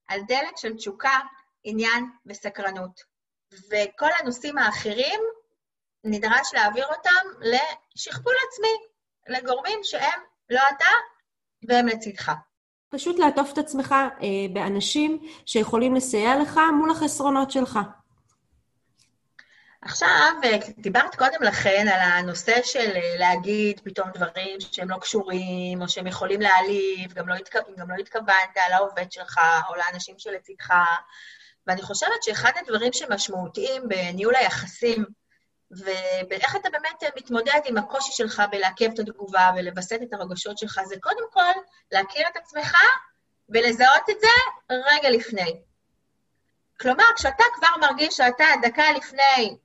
על 0.08 0.20
דלק 0.28 0.56
של 0.56 0.76
תשוקה, 0.76 1.18
עניין 1.64 2.10
וסקרנות. 2.26 3.00
וכל 3.52 4.10
הנושאים 4.20 4.58
האחרים, 4.58 5.20
נדרש 6.06 6.54
להעביר 6.54 6.86
אותם 6.86 7.26
לשכפול 7.40 8.34
עצמי, 8.48 8.68
לגורמים 9.28 9.78
שהם 9.82 10.20
לא 10.50 10.60
אתה 10.76 10.88
והם 11.68 11.86
לצדך. 11.86 12.32
פשוט 12.88 13.18
לעטוף 13.18 13.52
את 13.52 13.58
עצמך 13.58 13.92
אה, 13.92 14.28
באנשים 14.52 15.18
שיכולים 15.46 15.94
לסייע 15.94 16.36
לך 16.42 16.60
מול 16.78 16.90
החסרונות 16.90 17.50
שלך. 17.50 17.78
עכשיו, 19.82 20.32
אה, 20.44 20.58
דיברת 20.78 21.14
קודם 21.14 21.42
לכן 21.42 21.86
על 21.88 22.00
הנושא 22.00 22.62
של 22.62 22.90
אה, 22.96 23.16
להגיד 23.18 23.80
פתאום 23.84 24.10
דברים 24.14 24.60
שהם 24.60 24.90
לא 24.90 24.96
קשורים, 24.96 25.82
או 25.82 25.88
שהם 25.88 26.06
יכולים 26.06 26.40
להעליב, 26.40 27.12
גם 27.12 27.28
לא, 27.28 27.34
התכו... 27.34 27.58
גם 27.76 27.90
לא 27.90 27.94
התכוונת 27.94 28.56
לעובד 28.70 29.12
שלך 29.12 29.40
או 29.68 29.74
לאנשים 29.74 30.14
שלצדך, 30.18 30.74
ואני 31.66 31.82
חושבת 31.82 32.22
שאחד 32.22 32.50
הדברים 32.60 32.92
שמשמעותיים 32.92 33.88
בניהול 33.88 34.34
היחסים, 34.34 35.04
ואיך 36.30 36.56
אתה 36.56 36.70
באמת 36.70 37.16
מתמודד 37.16 37.60
עם 37.64 37.76
הקושי 37.76 38.12
שלך 38.12 38.42
בלעכב 38.50 38.90
את 38.94 38.98
התגובה 38.98 39.50
ולווסת 39.56 39.98
את 40.02 40.12
הרגשות 40.12 40.58
שלך, 40.58 40.80
זה 40.84 40.94
קודם 41.00 41.24
כל 41.30 41.60
להכיר 41.92 42.28
את 42.28 42.36
עצמך 42.36 42.72
ולזהות 43.48 44.10
את 44.10 44.20
זה 44.20 44.28
רגע 44.70 45.10
לפני. 45.10 45.60
כלומר, 46.80 47.04
כשאתה 47.16 47.44
כבר 47.54 47.68
מרגיש 47.80 48.16
שאתה 48.16 48.44
דקה 48.62 48.92
לפני 48.92 49.56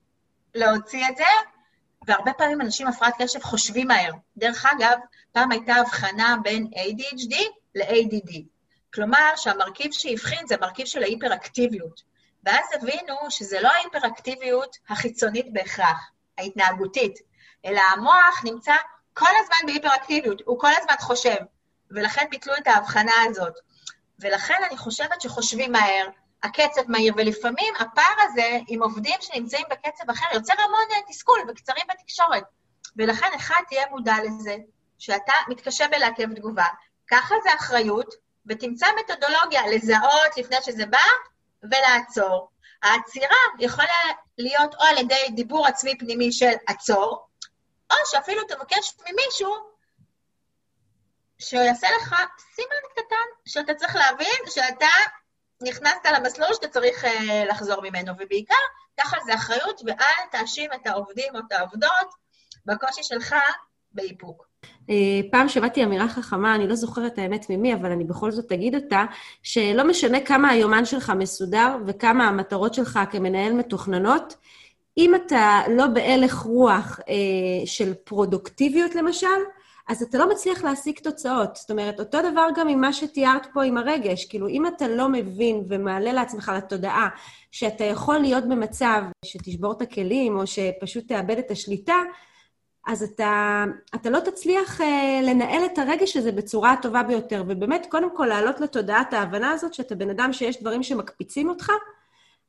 להוציא 0.56 1.08
את 1.10 1.18
זה, 1.18 1.24
והרבה 2.08 2.34
פעמים 2.34 2.62
אנשים 2.62 2.88
עם 2.88 2.94
הפרעת 2.94 3.14
קשב 3.20 3.40
חושבים 3.40 3.88
מהר. 3.88 4.12
דרך 4.38 4.66
אגב, 4.66 5.00
פעם 5.32 5.52
הייתה 5.52 5.76
הבחנה 5.76 6.36
בין 6.44 6.68
ADHD 6.74 7.36
ל-ADD. 7.76 8.38
כלומר, 8.94 9.36
שהמרכיב 9.36 9.92
שהבחין 9.92 10.48
זה 10.48 10.56
המרכיב 10.56 10.86
של 10.86 11.04
ההיפראקטיביות. 11.04 12.11
ואז 12.44 12.66
הבינו 12.74 13.16
שזה 13.30 13.62
לא 13.62 13.70
ההיפראקטיביות 13.70 14.78
החיצונית 14.90 15.54
בהכרח, 15.54 16.12
ההתנהגותית, 16.38 17.20
אלא 17.66 17.82
המוח 17.94 18.42
נמצא 18.44 18.74
כל 19.14 19.30
הזמן 19.40 19.66
בהיפראקטיביות, 19.66 20.42
הוא 20.46 20.60
כל 20.60 20.72
הזמן 20.78 20.96
חושב, 21.00 21.36
ולכן 21.92 22.26
ביטלו 22.30 22.54
את 22.58 22.68
ההבחנה 22.68 23.12
הזאת. 23.26 23.54
ולכן 24.20 24.64
אני 24.70 24.78
חושבת 24.78 25.22
שחושבים 25.22 25.72
מהר, 25.72 26.08
הקצב 26.44 26.82
מהיר, 26.88 27.14
ולפעמים 27.18 27.74
הפער 27.80 28.16
הזה 28.22 28.60
עם 28.68 28.84
עובדים 28.84 29.16
שנמצאים 29.22 29.66
בקצב 29.70 30.10
אחר 30.10 30.26
יוצר 30.34 30.54
המון 30.54 31.04
תסכול 31.10 31.40
וקצרים 31.48 31.86
בתקשורת. 31.90 32.44
ולכן 32.98 33.28
אחד 33.36 33.62
תהיה 33.70 33.86
מודע 33.90 34.16
לזה, 34.24 34.58
שאתה 34.98 35.34
מתקשה 35.48 35.88
בלעכב 35.88 36.34
תגובה, 36.34 36.66
ככה 37.08 37.36
זה 37.44 37.50
אחריות, 37.60 38.14
ותמצא 38.46 38.88
מתודולוגיה 39.00 39.68
לזהות 39.68 40.38
לפני 40.38 40.58
שזה 40.62 40.86
בא, 40.86 40.98
ולעצור. 41.64 42.50
העצירה 42.84 43.38
יכולה 43.60 44.02
להיות 44.38 44.76
או 44.76 44.84
על 44.84 44.98
ידי 44.98 45.30
דיבור 45.36 45.68
עצמי 45.68 45.98
פנימי 45.98 46.32
של 46.32 46.54
עצור, 46.68 47.28
או 47.92 47.96
שאפילו 48.06 48.42
תבקש 48.48 48.96
ממישהו 49.10 49.56
שהוא 51.40 51.62
יעשה 51.62 51.88
לך 51.98 52.16
סימן 52.56 52.76
קטן, 52.96 53.46
שאתה 53.46 53.74
צריך 53.74 53.96
להבין 53.96 54.42
שאתה 54.50 54.88
נכנסת 55.62 56.06
למסלול 56.14 56.54
שאתה 56.54 56.68
צריך 56.68 57.06
uh, 57.06 57.08
לחזור 57.50 57.82
ממנו, 57.82 58.14
ובעיקר, 58.20 58.56
קח 58.96 59.14
על 59.14 59.20
זה 59.26 59.36
אחריות 59.36 59.82
ואל 59.86 60.28
תאשים 60.32 60.74
את 60.74 60.88
העובדים 60.88 61.36
או 61.36 61.40
את 61.40 61.52
העובדות 61.52 62.10
בקושי 62.66 63.04
שלך 63.04 63.36
באיפוק. 63.92 64.51
אה, 64.90 65.22
פעם 65.32 65.50
שמעתי 65.50 65.84
אמירה 65.84 66.08
חכמה, 66.08 66.56
אני 66.56 66.68
לא 66.68 66.76
זוכרת 66.76 67.18
האמת 67.18 67.46
ממי, 67.50 67.74
אבל 67.74 67.92
אני 67.92 68.04
בכל 68.04 68.32
זאת 68.32 68.52
אגיד 68.52 68.76
אותה, 68.76 69.06
שלא 69.44 69.84
משנה 69.88 70.20
כמה 70.20 70.50
היומן 70.50 70.86
שלך 70.86 71.10
מסודר 71.10 71.78
וכמה 71.88 72.28
המטרות 72.28 72.74
שלך 72.74 73.00
כמנהל 73.12 73.54
מתוכננות, 73.54 74.36
אם 74.98 75.16
אתה 75.16 75.62
לא 75.78 75.88
בהלך 75.88 76.34
רוח 76.34 77.00
אה, 77.10 77.66
של 77.66 77.94
פרודוקטיביות 77.94 78.96
למשל, 78.96 79.28
אז 79.88 80.04
אתה 80.04 80.18
לא 80.18 80.30
מצליח 80.30 80.64
להשיג 80.64 81.00
תוצאות. 81.00 81.56
זאת 81.56 81.72
אומרת, 81.72 82.00
אותו 82.00 82.18
דבר 82.32 82.48
גם 82.56 82.68
עם 82.68 82.82
מה 82.82 82.94
שתיארת 82.94 83.48
פה 83.54 83.64
עם 83.64 83.78
הרגש. 83.78 84.26
כאילו, 84.26 84.48
אם 84.48 84.68
אתה 84.68 84.88
לא 84.88 85.10
מבין 85.10 85.64
ומעלה 85.68 86.14
לעצמך 86.14 86.52
לתודעה 86.58 87.10
שאתה 87.52 87.84
יכול 87.84 88.18
להיות 88.18 88.44
במצב 88.48 89.02
שתשבור 89.26 89.72
את 89.72 89.82
הכלים 89.82 90.38
או 90.38 90.48
שפשוט 90.48 91.08
תאבד 91.08 91.38
את 91.38 91.52
השליטה, 91.52 91.96
אז 92.88 93.04
אתה, 93.04 93.64
אתה 93.96 94.10
לא 94.10 94.20
תצליח 94.20 94.82
אה, 94.82 95.20
לנהל 95.24 95.66
את 95.66 95.78
הרגש 95.78 96.18
הזה 96.18 96.32
בצורה 96.32 96.72
הטובה 96.72 97.04
ביותר. 97.04 97.44
ובאמת, 97.48 97.88
קודם 97.90 98.16
כל, 98.16 98.26
להעלות 98.26 98.60
לתודעה 98.60 99.02
את 99.02 99.14
ההבנה 99.14 99.52
הזאת 99.52 99.74
שאתה 99.74 99.96
בן 99.96 100.10
אדם 100.10 100.34
שיש 100.34 100.62
דברים 100.62 100.84
שמקפיצים 100.84 101.50
אותך, 101.50 101.72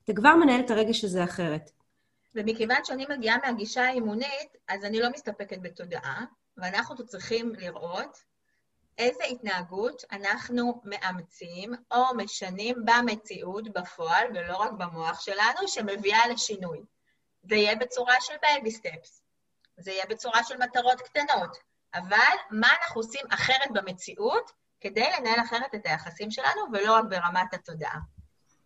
אתה 0.04 0.12
כבר 0.12 0.34
מנהל 0.34 0.60
את 0.60 0.70
הרגש 0.70 1.04
הזה 1.04 1.24
אחרת. 1.24 1.70
ומכיוון 2.34 2.84
שאני 2.84 3.06
מגיעה 3.08 3.36
מהגישה 3.44 3.84
האימונית, 3.84 4.56
אז 4.68 4.84
אני 4.84 5.00
לא 5.00 5.10
מסתפקת 5.10 5.58
בתודעה, 5.62 6.24
ואנחנו 6.56 7.06
צריכים 7.06 7.52
לראות 7.58 8.18
איזה 8.98 9.24
התנהגות 9.24 10.04
אנחנו 10.12 10.82
מאמצים 10.84 11.74
או 11.92 12.02
משנים 12.16 12.76
במציאות, 12.84 13.68
בפועל, 13.68 14.26
ולא 14.34 14.56
רק 14.56 14.72
במוח 14.72 15.20
שלנו, 15.20 15.68
שמביאה 15.68 16.28
לשינוי. 16.28 16.80
זה 17.42 17.54
יהיה 17.54 17.76
בצורה 17.76 18.14
של 18.20 18.34
baby 18.42 18.70
steps, 18.70 19.21
זה 19.76 19.90
יהיה 19.90 20.04
בצורה 20.08 20.44
של 20.44 20.56
מטרות 20.56 21.00
קטנות, 21.00 21.56
אבל 21.94 22.36
מה 22.50 22.68
אנחנו 22.82 23.00
עושים 23.00 23.26
אחרת 23.30 23.70
במציאות 23.72 24.50
כדי 24.80 25.10
לנהל 25.18 25.40
אחרת 25.40 25.74
את 25.74 25.86
היחסים 25.86 26.30
שלנו, 26.30 26.62
ולא 26.72 26.92
רק 26.92 27.04
ברמת 27.08 27.54
התודעה. 27.54 27.98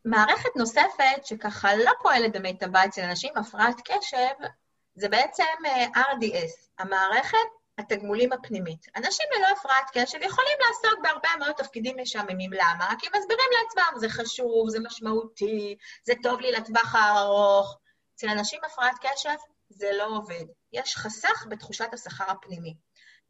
מערכת 0.05 0.57
נוספת 0.57 1.25
שככה 1.25 1.77
לא 1.77 1.92
פועלת 2.03 2.33
במיטבה 2.33 2.85
אצל 2.85 3.03
אנשים 3.03 3.31
עם 3.37 3.42
הפרעת 3.42 3.81
קשב, 3.85 4.47
זה 4.95 5.09
בעצם 5.09 5.45
אה, 5.66 5.87
RDS, 5.87 6.69
המערכת 6.79 7.49
התגמולים 7.79 8.33
הפנימית. 8.33 8.87
אנשים 8.97 9.27
ללא 9.37 9.47
הפרעת 9.47 9.90
קשב 9.92 10.19
יכולים 10.23 10.57
לעסוק 10.61 11.01
בהרבה 11.03 11.29
מאוד 11.38 11.53
תפקידים 11.53 11.97
משעממים. 12.01 12.53
למה? 12.53 12.95
כי 12.99 13.07
מסבירים 13.19 13.51
לעצמם, 13.53 13.99
זה 13.99 14.09
חשוב, 14.09 14.69
זה 14.69 14.81
משמעותי, 14.81 15.77
זה 16.05 16.12
טוב 16.23 16.40
לי 16.40 16.53
לטווח 16.53 16.95
הארוך. 16.95 17.79
אצל 18.16 18.29
אנשים 18.29 18.61
עם 18.64 18.71
הפרעת 18.71 18.97
קשב 19.01 19.37
זה 19.69 19.90
לא 19.99 20.07
עובד. 20.07 20.45
יש 20.76 20.96
חסך 20.96 21.46
בתחושת 21.48 21.94
השכר 21.94 22.30
הפנימי. 22.30 22.74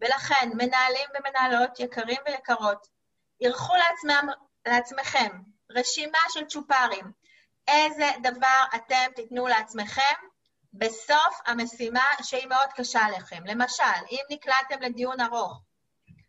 ולכן, 0.00 0.50
מנהלים 0.54 1.09
ומנהלות 1.18 1.80
יקרים 1.80 2.20
ויקרות, 2.26 2.87
אירחו 3.40 3.72
לעצמם, 3.76 4.28
לעצמכם 4.66 5.40
רשימה 5.70 6.18
של 6.28 6.44
צ'ופרים. 6.44 7.12
איזה 7.68 8.11
דבר 8.22 8.64
אתם 8.74 9.06
תיתנו 9.14 9.46
לעצמכם 9.46 10.14
בסוף 10.72 11.40
המשימה 11.46 12.04
שהיא 12.22 12.46
מאוד 12.46 12.72
קשה 12.74 13.09
לכם. 13.16 13.46
למשל, 13.46 14.04
אם 14.11 14.22
נקלעתם 14.30 14.82
לדיון 14.82 15.20
ארוך, 15.20 15.61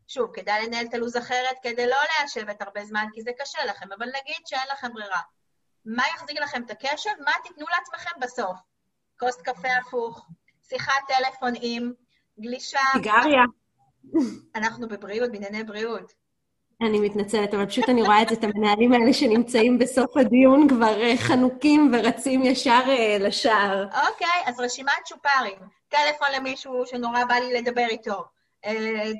שוב, 0.07 0.31
כדאי 0.35 0.65
לנהל 0.65 0.85
את 0.85 0.93
הלו"ז 0.93 1.17
אחרת 1.17 1.55
כדי 1.63 1.87
לא 1.87 1.97
להשבת 2.21 2.61
הרבה 2.61 2.85
זמן, 2.85 3.05
כי 3.13 3.21
זה 3.21 3.31
קשה 3.39 3.65
לכם, 3.65 3.93
אבל 3.97 4.07
נגיד 4.07 4.47
שאין 4.47 4.67
לכם 4.71 4.93
ברירה. 4.93 5.21
מה 5.85 6.03
יחזיק 6.15 6.39
לכם 6.39 6.63
את 6.65 6.71
הקשב? 6.71 7.11
מה 7.25 7.31
תיתנו 7.43 7.65
לעצמכם 7.67 8.19
בסוף? 8.19 8.57
כוס 9.19 9.41
קפה 9.41 9.77
הפוך, 9.81 10.27
שיחת 10.69 10.93
טלפון 11.07 11.53
עם, 11.61 11.91
גלישה... 12.39 12.79
סיגריה. 12.93 13.43
אנחנו 14.55 14.87
בבריאות, 14.87 15.31
בענייני 15.31 15.63
בריאות. 15.63 16.13
אני 16.81 16.99
מתנצלת, 16.99 17.53
אבל 17.53 17.65
פשוט 17.65 17.89
אני 17.89 18.01
רואה 18.01 18.21
את 18.21 18.29
זה, 18.29 18.35
את 18.35 18.43
המנהלים 18.43 18.93
האלה 18.93 19.13
שנמצאים 19.13 19.79
בסוף 19.79 20.17
הדיון 20.17 20.67
כבר 20.69 21.01
אה, 21.01 21.17
חנוקים 21.17 21.91
ורצים 21.93 22.43
ישר 22.43 22.83
אה, 22.87 23.17
לשער. 23.19 23.83
אוקיי, 23.83 24.27
okay, 24.27 24.49
אז 24.49 24.59
רשימת 24.59 24.93
צ'ופרים. 25.05 25.57
טלפון 25.87 26.27
למישהו 26.35 26.85
שנורא 26.85 27.23
בא 27.23 27.33
לי 27.35 27.53
לדבר 27.53 27.85
איתו. 27.89 28.25
אה, 28.65 29.11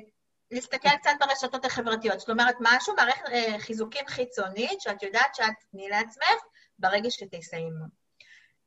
להסתכל 0.50 0.88
קצת 1.00 1.10
ברשתות 1.20 1.64
החברתיות. 1.64 2.20
זאת 2.20 2.30
אומרת, 2.30 2.54
משהו, 2.60 2.94
מערכת 2.96 3.22
חיזוקים 3.58 4.06
חיצונית, 4.06 4.80
שאת 4.80 5.02
יודעת 5.02 5.34
שאת 5.34 5.54
תני 5.70 5.88
לעצמך 5.88 6.42
ברגע 6.78 7.10
שתסיימו. 7.10 7.84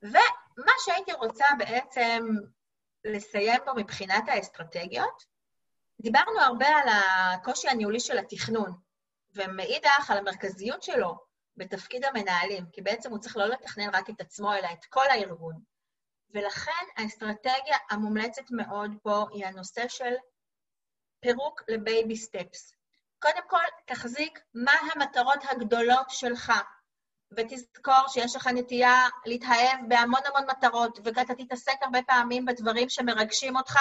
ומה 0.03 0.73
שהייתי 0.85 1.13
רוצה 1.13 1.45
בעצם 1.57 2.25
לסיים 3.05 3.61
פה 3.65 3.73
מבחינת 3.73 4.23
האסטרטגיות, 4.27 5.23
דיברנו 6.01 6.41
הרבה 6.41 6.67
על 6.67 6.87
הקושי 6.89 7.69
הניהולי 7.69 7.99
של 7.99 8.17
התכנון, 8.17 8.77
ומאידך 9.33 10.11
על 10.11 10.17
המרכזיות 10.17 10.83
שלו 10.83 11.15
בתפקיד 11.57 12.05
המנהלים, 12.05 12.65
כי 12.71 12.81
בעצם 12.81 13.11
הוא 13.11 13.19
צריך 13.19 13.37
לא 13.37 13.45
לתכנן 13.45 13.95
רק 13.95 14.09
את 14.09 14.21
עצמו, 14.21 14.53
אלא 14.53 14.67
את 14.73 14.85
כל 14.85 15.05
הארגון. 15.09 15.61
ולכן 16.33 16.85
האסטרטגיה 16.97 17.77
המומלצת 17.89 18.51
מאוד 18.51 18.91
פה 19.03 19.25
היא 19.31 19.45
הנושא 19.45 19.87
של 19.87 20.13
פירוק 21.19 21.61
לבייבי 21.67 22.15
סטפס. 22.15 22.75
קודם 23.19 23.41
כל, 23.47 23.63
תחזיק 23.85 24.39
מה 24.53 24.71
המטרות 24.71 25.39
הגדולות 25.51 26.09
שלך, 26.09 26.51
ותזכור 27.37 28.07
שיש 28.07 28.35
לך 28.35 28.47
נטייה 28.47 29.07
להתאהב 29.25 29.79
בהמון 29.87 30.19
המון 30.25 30.49
מטרות, 30.49 30.99
ואתה 31.03 31.35
תתעסק 31.35 31.75
הרבה 31.81 31.99
פעמים 32.07 32.45
בדברים 32.45 32.89
שמרגשים 32.89 33.55
אותך, 33.55 33.79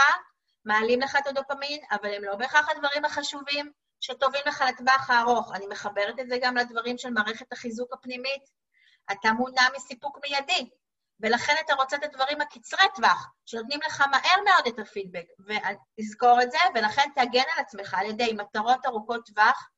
מעלים 0.64 1.00
לך 1.00 1.16
את 1.16 1.26
הדופמין, 1.26 1.80
אבל 1.90 2.14
הם 2.14 2.24
לא 2.24 2.36
בהכרח 2.36 2.68
הדברים 2.68 3.04
החשובים 3.04 3.72
שטובים 4.00 4.40
לך 4.46 4.64
לטווח 4.68 5.10
הארוך. 5.10 5.54
אני 5.54 5.66
מחברת 5.66 6.20
את 6.20 6.28
זה 6.28 6.36
גם 6.42 6.56
לדברים 6.56 6.98
של 6.98 7.10
מערכת 7.10 7.52
החיזוק 7.52 7.92
הפנימית. 7.92 8.42
אתה 9.12 9.32
מונע 9.32 9.62
מסיפוק 9.76 10.18
מיידי, 10.22 10.70
ולכן 11.20 11.54
אתה 11.64 11.74
רוצה 11.74 11.96
את 11.96 12.04
הדברים 12.04 12.40
הקצרי 12.40 12.86
טווח, 12.94 13.28
שנותנים 13.46 13.80
לך 13.86 14.00
מהר 14.00 14.44
מאוד 14.44 14.66
את 14.66 14.78
הפידבק. 14.78 15.24
ותזכור 15.46 16.42
את 16.42 16.50
זה, 16.50 16.58
ולכן 16.74 17.10
תגן 17.14 17.44
על 17.56 17.64
עצמך 17.64 17.94
על 17.94 18.06
ידי 18.06 18.32
מטרות 18.32 18.86
ארוכות 18.86 19.26
טווח 19.26 19.68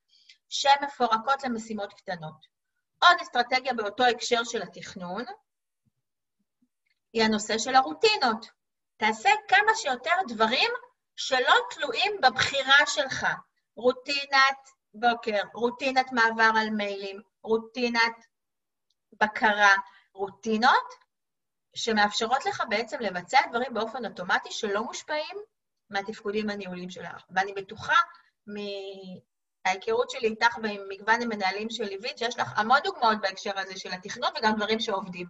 שמפורקות 0.49 1.45
למשימות 1.45 1.93
קטנות. 1.93 2.52
עוד 3.03 3.21
אסטרטגיה 3.23 3.75
באותו 3.75 4.05
הקשר 4.05 4.45
של 4.45 4.63
התכנון, 4.63 5.25
היא 7.13 7.23
הנושא 7.23 7.59
של 7.59 7.75
הרוטינות. 7.75 8.47
תעשה 8.97 9.31
כמה 9.49 9.75
שיותר 9.75 10.17
דברים 10.29 10.71
שלא 11.17 11.55
תלויים 11.71 12.21
בבחירה 12.23 12.87
שלך. 12.87 13.27
רוטינת 13.77 14.69
בוקר, 14.95 15.41
רוטינת 15.55 16.13
מעבר 16.13 16.51
על 16.61 16.71
מיילים, 16.71 17.21
רוטינת 17.43 18.27
בקרה, 19.21 19.75
רוטינות 20.15 20.95
שמאפשרות 21.75 22.45
לך 22.45 22.63
בעצם 22.69 23.01
לבצע 23.01 23.39
דברים 23.51 23.75
באופן 23.75 24.05
אוטומטי 24.05 24.51
שלא 24.53 24.85
מושפעים 24.85 25.37
מהתפקודים 25.91 26.51
הניהוליים 26.51 26.91
שלך. 26.91 27.25
ואני 27.31 27.53
בטוחה 27.53 27.95
מההיכרות 29.67 30.11
שלי 30.11 30.29
איתך 30.29 30.59
ועם 30.63 30.81
מגוון 30.89 31.23
המנהלים 31.23 31.71
של 31.71 31.85
ליווית, 31.85 32.19
שיש 32.19 32.39
לך 32.39 32.53
המון 32.57 32.79
דוגמאות 32.85 33.19
בהקשר 33.21 33.59
הזה 33.59 33.77
של 33.77 33.93
התכנון 33.93 34.31
וגם 34.39 34.53
דברים 34.57 34.81
שעובדים. 34.81 35.27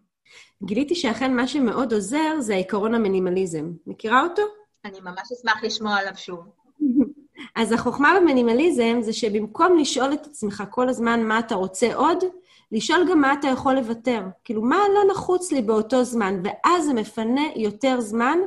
גיליתי 0.62 0.95
שאכן 0.95 1.35
מה 1.35 1.49
שמאוד 1.49 1.92
עוזר 1.92 2.40
זה 2.40 2.55
העיקרון 2.55 2.95
המינימליזם. 2.95 3.73
מכירה 3.87 4.23
אותו? 4.23 4.42
אני 4.85 5.01
ממש 5.01 5.33
אשמח 5.33 5.64
לשמוע 5.64 5.97
עליו 5.97 6.12
שוב. 6.16 6.40
אז 7.57 7.73
החוכמה 7.73 8.12
במינימליזם 8.21 8.99
זה 9.01 9.12
שבמקום 9.12 9.79
לשאול 9.79 10.12
את 10.12 10.27
עצמך 10.27 10.62
כל 10.71 10.88
הזמן 10.88 11.23
מה 11.23 11.38
אתה 11.38 11.55
רוצה 11.55 11.95
עוד, 11.95 12.25
לשאול 12.73 13.07
גם 13.11 13.21
מה 13.21 13.33
אתה 13.33 13.49
יכול 13.49 13.75
לוותר. 13.75 14.23
כאילו, 14.45 14.62
מה 14.62 14.79
לא 14.95 15.01
נחוץ 15.11 15.53
לי 15.53 15.62
באותו 15.62 16.05
זמן, 16.05 16.42
ואז 16.45 16.85
זה 16.85 16.95
מפנה 16.95 17.42
יותר 17.57 18.01
זמן 18.01 18.38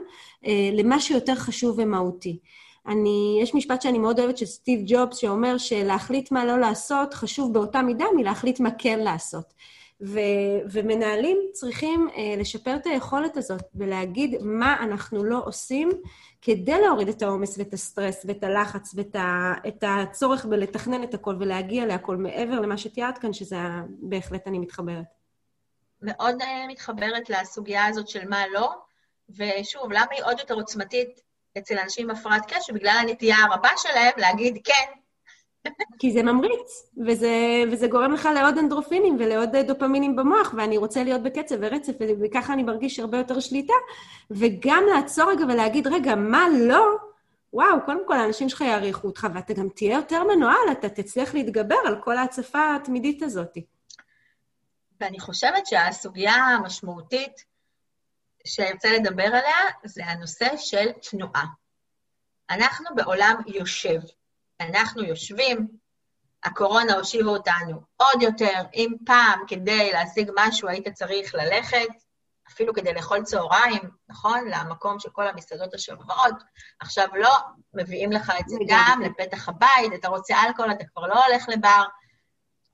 אה, 0.45 0.69
למה 0.73 0.99
שיותר 0.99 1.35
חשוב 1.35 1.79
ומהותי. 1.79 2.39
אני, 2.87 3.39
יש 3.41 3.55
משפט 3.55 3.81
שאני 3.81 3.99
מאוד 3.99 4.19
אוהבת 4.19 4.37
של 4.37 4.45
סטיב 4.45 4.81
ג'ובס, 4.85 5.17
שאומר 5.17 5.57
שלהחליט 5.57 6.31
מה 6.31 6.45
לא 6.45 6.59
לעשות 6.59 7.13
חשוב 7.13 7.53
באותה 7.53 7.81
מידה 7.81 8.05
מלהחליט 8.15 8.59
מה 8.59 8.69
כן 8.77 8.99
לעשות. 8.99 9.53
ו, 10.01 10.19
ומנהלים 10.71 11.37
צריכים 11.51 12.07
uh, 12.13 12.19
לשפר 12.39 12.75
את 12.75 12.85
היכולת 12.85 13.37
הזאת 13.37 13.63
ולהגיד 13.75 14.35
מה 14.41 14.77
אנחנו 14.83 15.23
לא 15.23 15.41
עושים 15.45 15.89
כדי 16.41 16.81
להוריד 16.81 17.07
את 17.07 17.21
העומס 17.21 17.57
ואת 17.57 17.73
הסטרס 17.73 18.25
ואת 18.25 18.43
הלחץ 18.43 18.95
ואת 18.95 19.15
ה, 19.15 19.53
הצורך 20.01 20.45
בלתכנן 20.45 21.03
את 21.03 21.13
הכל 21.13 21.35
ולהגיע 21.39 21.85
להכל 21.85 22.17
מעבר 22.17 22.59
למה 22.59 22.77
שתיארת 22.77 23.17
כאן, 23.17 23.33
שזה 23.33 23.57
בהחלט 23.87 24.47
אני 24.47 24.59
מתחברת. 24.59 25.05
מאוד 26.01 26.41
uh, 26.41 26.45
מתחברת 26.67 27.29
לסוגיה 27.29 27.85
הזאת 27.85 28.07
של 28.07 28.29
מה 28.29 28.47
לא, 28.53 28.71
ושוב, 29.29 29.91
למה 29.91 30.07
היא 30.11 30.23
עוד 30.23 30.39
יותר 30.39 30.53
עוצמתית 30.53 31.21
אצל 31.57 31.77
אנשים 31.77 32.09
עם 32.09 32.15
הפרעת 32.15 32.53
קשב? 32.53 32.73
בגלל 32.73 32.97
הנטייה 33.01 33.37
הרבה 33.49 33.69
שלהם 33.77 34.11
להגיד 34.17 34.57
כן, 34.63 34.91
כי 35.99 36.11
זה 36.11 36.23
ממריץ, 36.23 36.91
וזה, 37.05 37.63
וזה 37.71 37.87
גורם 37.87 38.11
לך 38.11 38.29
לעוד 38.35 38.57
אנדרופינים 38.57 39.17
ולעוד 39.19 39.55
דופמינים 39.55 40.15
במוח, 40.15 40.53
ואני 40.57 40.77
רוצה 40.77 41.03
להיות 41.03 41.23
בקצב 41.23 41.55
ורצף, 41.59 41.93
וככה 42.21 42.53
אני 42.53 42.63
מרגיש 42.63 42.99
הרבה 42.99 43.17
יותר 43.17 43.39
שליטה. 43.39 43.73
וגם 44.31 44.83
לעצור 44.95 45.31
רגע 45.31 45.45
ולהגיד, 45.45 45.87
רגע, 45.87 46.15
מה 46.15 46.45
לא? 46.59 46.85
וואו, 47.53 47.85
קודם 47.85 48.07
כל, 48.07 48.13
האנשים 48.13 48.49
שלך 48.49 48.61
יעריכו 48.61 49.07
אותך, 49.07 49.27
ואתה 49.33 49.53
גם 49.53 49.69
תהיה 49.69 49.95
יותר 49.95 50.23
מנוהל, 50.23 50.71
אתה 50.71 50.89
תצליח 50.89 51.33
להתגבר 51.33 51.77
על 51.85 52.01
כל 52.01 52.17
ההצפה 52.17 52.75
התמידית 52.75 53.23
הזאת. 53.23 53.57
ואני 55.01 55.19
חושבת 55.19 55.65
שהסוגיה 55.65 56.33
המשמעותית 56.33 57.45
שאני 58.45 58.71
רוצה 58.71 58.89
לדבר 58.91 59.25
עליה 59.25 59.71
זה 59.83 60.05
הנושא 60.05 60.57
של 60.57 60.91
תנועה. 60.91 61.45
אנחנו 62.49 62.95
בעולם 62.95 63.35
יושב. 63.47 63.99
אנחנו 64.59 65.03
יושבים, 65.03 65.67
הקורונה 66.43 66.93
הושיבה 66.93 67.29
אותנו 67.29 67.81
עוד 67.97 68.21
יותר. 68.21 68.61
אם 68.73 68.91
פעם 69.05 69.39
כדי 69.47 69.91
להשיג 69.93 70.31
משהו 70.35 70.67
היית 70.67 70.87
צריך 70.87 71.35
ללכת, 71.35 71.87
אפילו 72.47 72.73
כדי 72.73 72.93
לאכול 72.93 73.23
צהריים, 73.23 73.81
נכון? 74.09 74.47
למקום 74.47 74.99
של 74.99 75.09
כל 75.09 75.27
המסעדות 75.27 75.73
השבועות, 75.73 76.35
עכשיו 76.79 77.07
לא, 77.13 77.35
מביאים 77.73 78.11
לך 78.11 78.33
את 78.39 78.49
זה 78.49 78.57
גם 78.67 79.01
לפתח 79.05 79.49
הבית, 79.49 79.93
אתה 79.99 80.07
רוצה 80.07 80.35
אלכוהול, 80.47 80.71
אתה 80.71 80.83
כבר 80.93 81.07
לא 81.07 81.25
הולך 81.25 81.49
לבר. 81.49 81.83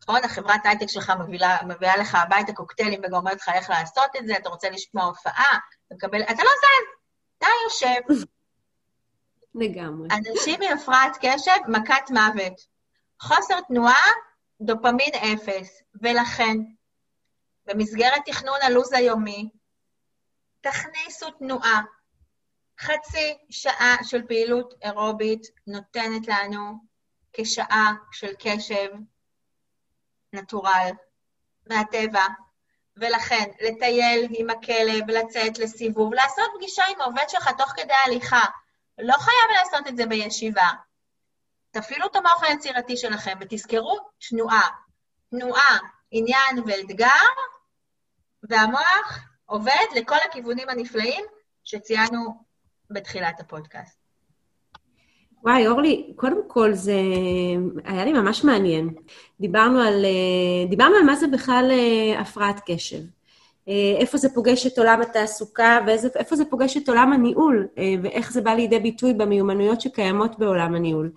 נכון? 0.02 0.24
החברת 0.24 0.66
הייטק 0.66 0.88
שלך 0.88 1.14
מביאה, 1.20 1.66
מביאה 1.66 1.98
לך 1.98 2.16
הביתה 2.16 2.54
קוקטיילים 2.54 3.00
וגם 3.04 3.14
אומרת 3.14 3.38
לך 3.38 3.50
איך 3.50 3.70
לעשות 3.70 4.16
את 4.20 4.28
זה, 4.28 4.38
אתה 4.38 4.50
רוצה 4.50 4.70
לשמוע 4.70 5.04
הופעה, 5.04 5.58
אתה 5.88 5.96
מקבל, 5.96 6.22
אתה 6.22 6.44
לא 6.44 6.50
זז, 6.62 6.88
אתה 7.38 7.48
יושב. 7.64 8.26
לגמרי. 9.56 10.08
אנשים 10.12 10.62
עם 10.62 10.78
הפרעת 10.78 11.18
קשב, 11.22 11.52
מכת 11.68 12.10
מוות. 12.10 12.54
חוסר 13.22 13.62
תנועה, 13.62 14.06
דופמין 14.62 15.12
אפס. 15.16 15.82
ולכן, 16.02 16.58
במסגרת 17.66 18.22
תכנון 18.26 18.58
הלו"ז 18.62 18.94
היומי, 18.94 19.50
תכניסו 20.62 21.32
תנועה. 21.32 21.82
חצי 22.80 23.38
שעה 23.50 23.96
של 24.04 24.28
פעילות 24.28 24.74
אירובית 24.82 25.42
נותנת 25.68 26.28
לנו 26.28 26.74
כשעה 27.34 27.94
של 28.12 28.32
קשב 28.40 28.88
נטורל 30.34 30.92
מהטבע, 31.70 32.26
ולכן 32.98 33.50
לטייל 33.62 34.28
עם 34.30 34.50
הכלב, 34.50 35.10
לצאת 35.10 35.58
לסיבוב, 35.60 36.14
לעשות 36.14 36.46
פגישה 36.56 36.84
עם 36.92 37.02
העובד 37.02 37.24
שלך 37.28 37.50
תוך 37.58 37.70
כדי 37.70 37.94
הליכה. 38.06 38.46
לא 38.98 39.14
חייב 39.14 39.58
לעשות 39.60 39.88
את 39.88 39.98
זה 39.98 40.06
בישיבה. 40.06 40.68
תפעילו 41.72 42.06
את 42.06 42.16
המוח 42.16 42.44
היצירתי 42.44 42.98
שלכם 42.98 43.38
ותזכרו 43.40 44.00
תנועה. 44.30 44.70
תנועה, 45.30 45.78
עניין 46.12 46.64
ואתגר, 46.66 47.08
והמוח 48.50 49.20
עובד 49.46 49.86
לכל 49.96 50.16
הכיוונים 50.26 50.70
הנפלאים 50.70 51.26
שציינו 51.64 52.44
בתחילת 52.90 53.40
הפודקאסט. 53.40 54.02
וואי, 55.44 55.68
אורלי, 55.68 56.14
קודם 56.16 56.48
כל 56.48 56.74
זה 56.74 56.96
היה 57.84 58.06
לי 58.06 58.14
ממש 58.14 58.44
מעניין. 58.44 58.96
דיברנו 59.42 59.80
על, 59.80 60.06
אה, 60.06 60.70
דיברנו 60.70 60.96
על 60.96 61.04
מה 61.04 61.16
זה 61.16 61.28
בכלל 61.28 61.72
אה, 61.72 62.20
הפרעת 62.20 62.62
קשב. 62.66 63.00
אה, 63.70 63.96
איפה 63.98 64.18
זה 64.18 64.30
פוגש 64.34 64.68
את 64.68 64.78
עולם 64.78 65.02
התעסוקה 65.02 65.80
ואיפה 65.88 66.36
זה 66.36 66.46
פוגש 66.46 66.78
את 66.78 66.90
עולם 66.90 67.14
הניהול, 67.14 67.68
ואיך 68.04 68.32
זה 68.32 68.42
בא 68.42 68.52
לידי 68.52 68.80
ביטוי 68.80 69.14
במיומנויות 69.14 69.82
שקיימות 69.82 70.40
בעולם 70.40 70.76
הניהול. 70.76 71.12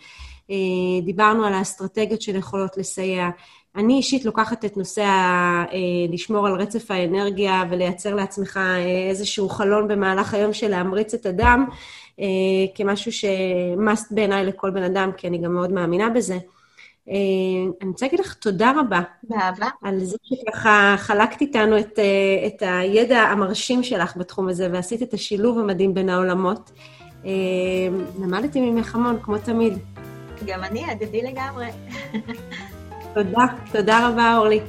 דיברנו 1.05 1.45
על 1.45 1.53
האסטרטגיות 1.53 2.23
של 2.23 2.37
יכולות 2.37 2.77
לסייע. 2.77 3.29
אני 3.77 3.95
אישית 3.95 4.25
לוקחת 4.25 4.65
את 4.65 4.77
נושא 4.77 5.03
ה... 5.03 5.65
לשמור 6.13 6.47
על 6.47 6.55
רצף 6.55 6.91
האנרגיה 6.91 7.65
ולייצר 7.71 8.15
לעצמך 8.15 8.61
איזשהו 9.09 9.49
חלון 9.49 9.89
במהלך 9.89 10.35
היום 10.35 10.53
של 10.53 10.69
להמריץ 10.69 11.15
את 11.15 11.27
הדם. 11.27 11.67
כמשהו 12.75 13.13
ש-must 13.13 14.07
בעיניי 14.11 14.47
לכל 14.47 14.71
בן 14.71 14.83
אדם, 14.83 15.11
כי 15.17 15.29
אני 15.29 15.39
גם 15.39 15.55
מאוד 15.55 15.73
מאמינה 15.73 16.11
בזה. 16.11 16.39
אה, 17.11 17.15
אני 17.83 17.91
רוצה 17.91 18.07
להגיד 18.07 18.21
לך 18.21 18.35
תודה 18.35 18.73
רבה. 18.81 19.01
באהבה. 19.23 19.69
על 19.83 20.05
זה 20.05 20.17
שככה 20.23 20.95
חלקת 20.99 21.41
איתנו 21.41 21.79
את, 21.79 21.99
אה, 21.99 22.47
את 22.47 22.63
הידע 22.67 23.19
המרשים 23.21 23.83
שלך 23.83 24.17
בתחום 24.17 24.49
הזה, 24.49 24.69
ועשית 24.73 25.03
את 25.03 25.15
השילוב 25.15 25.59
המדהים 25.59 25.95
בין 25.95 26.09
העולמות. 26.09 26.73
למדתי 28.21 28.61
ממך 28.61 28.95
המון, 28.95 29.19
כמו 29.23 29.39
תמיד. 29.39 29.79
גם 30.47 30.65
אני, 30.65 30.91
הדדי 30.91 31.23
לגמרי. 31.23 31.67
תודה, 33.15 33.45
תודה 33.73 34.09
רבה, 34.09 34.37
אורלי. 34.37 34.61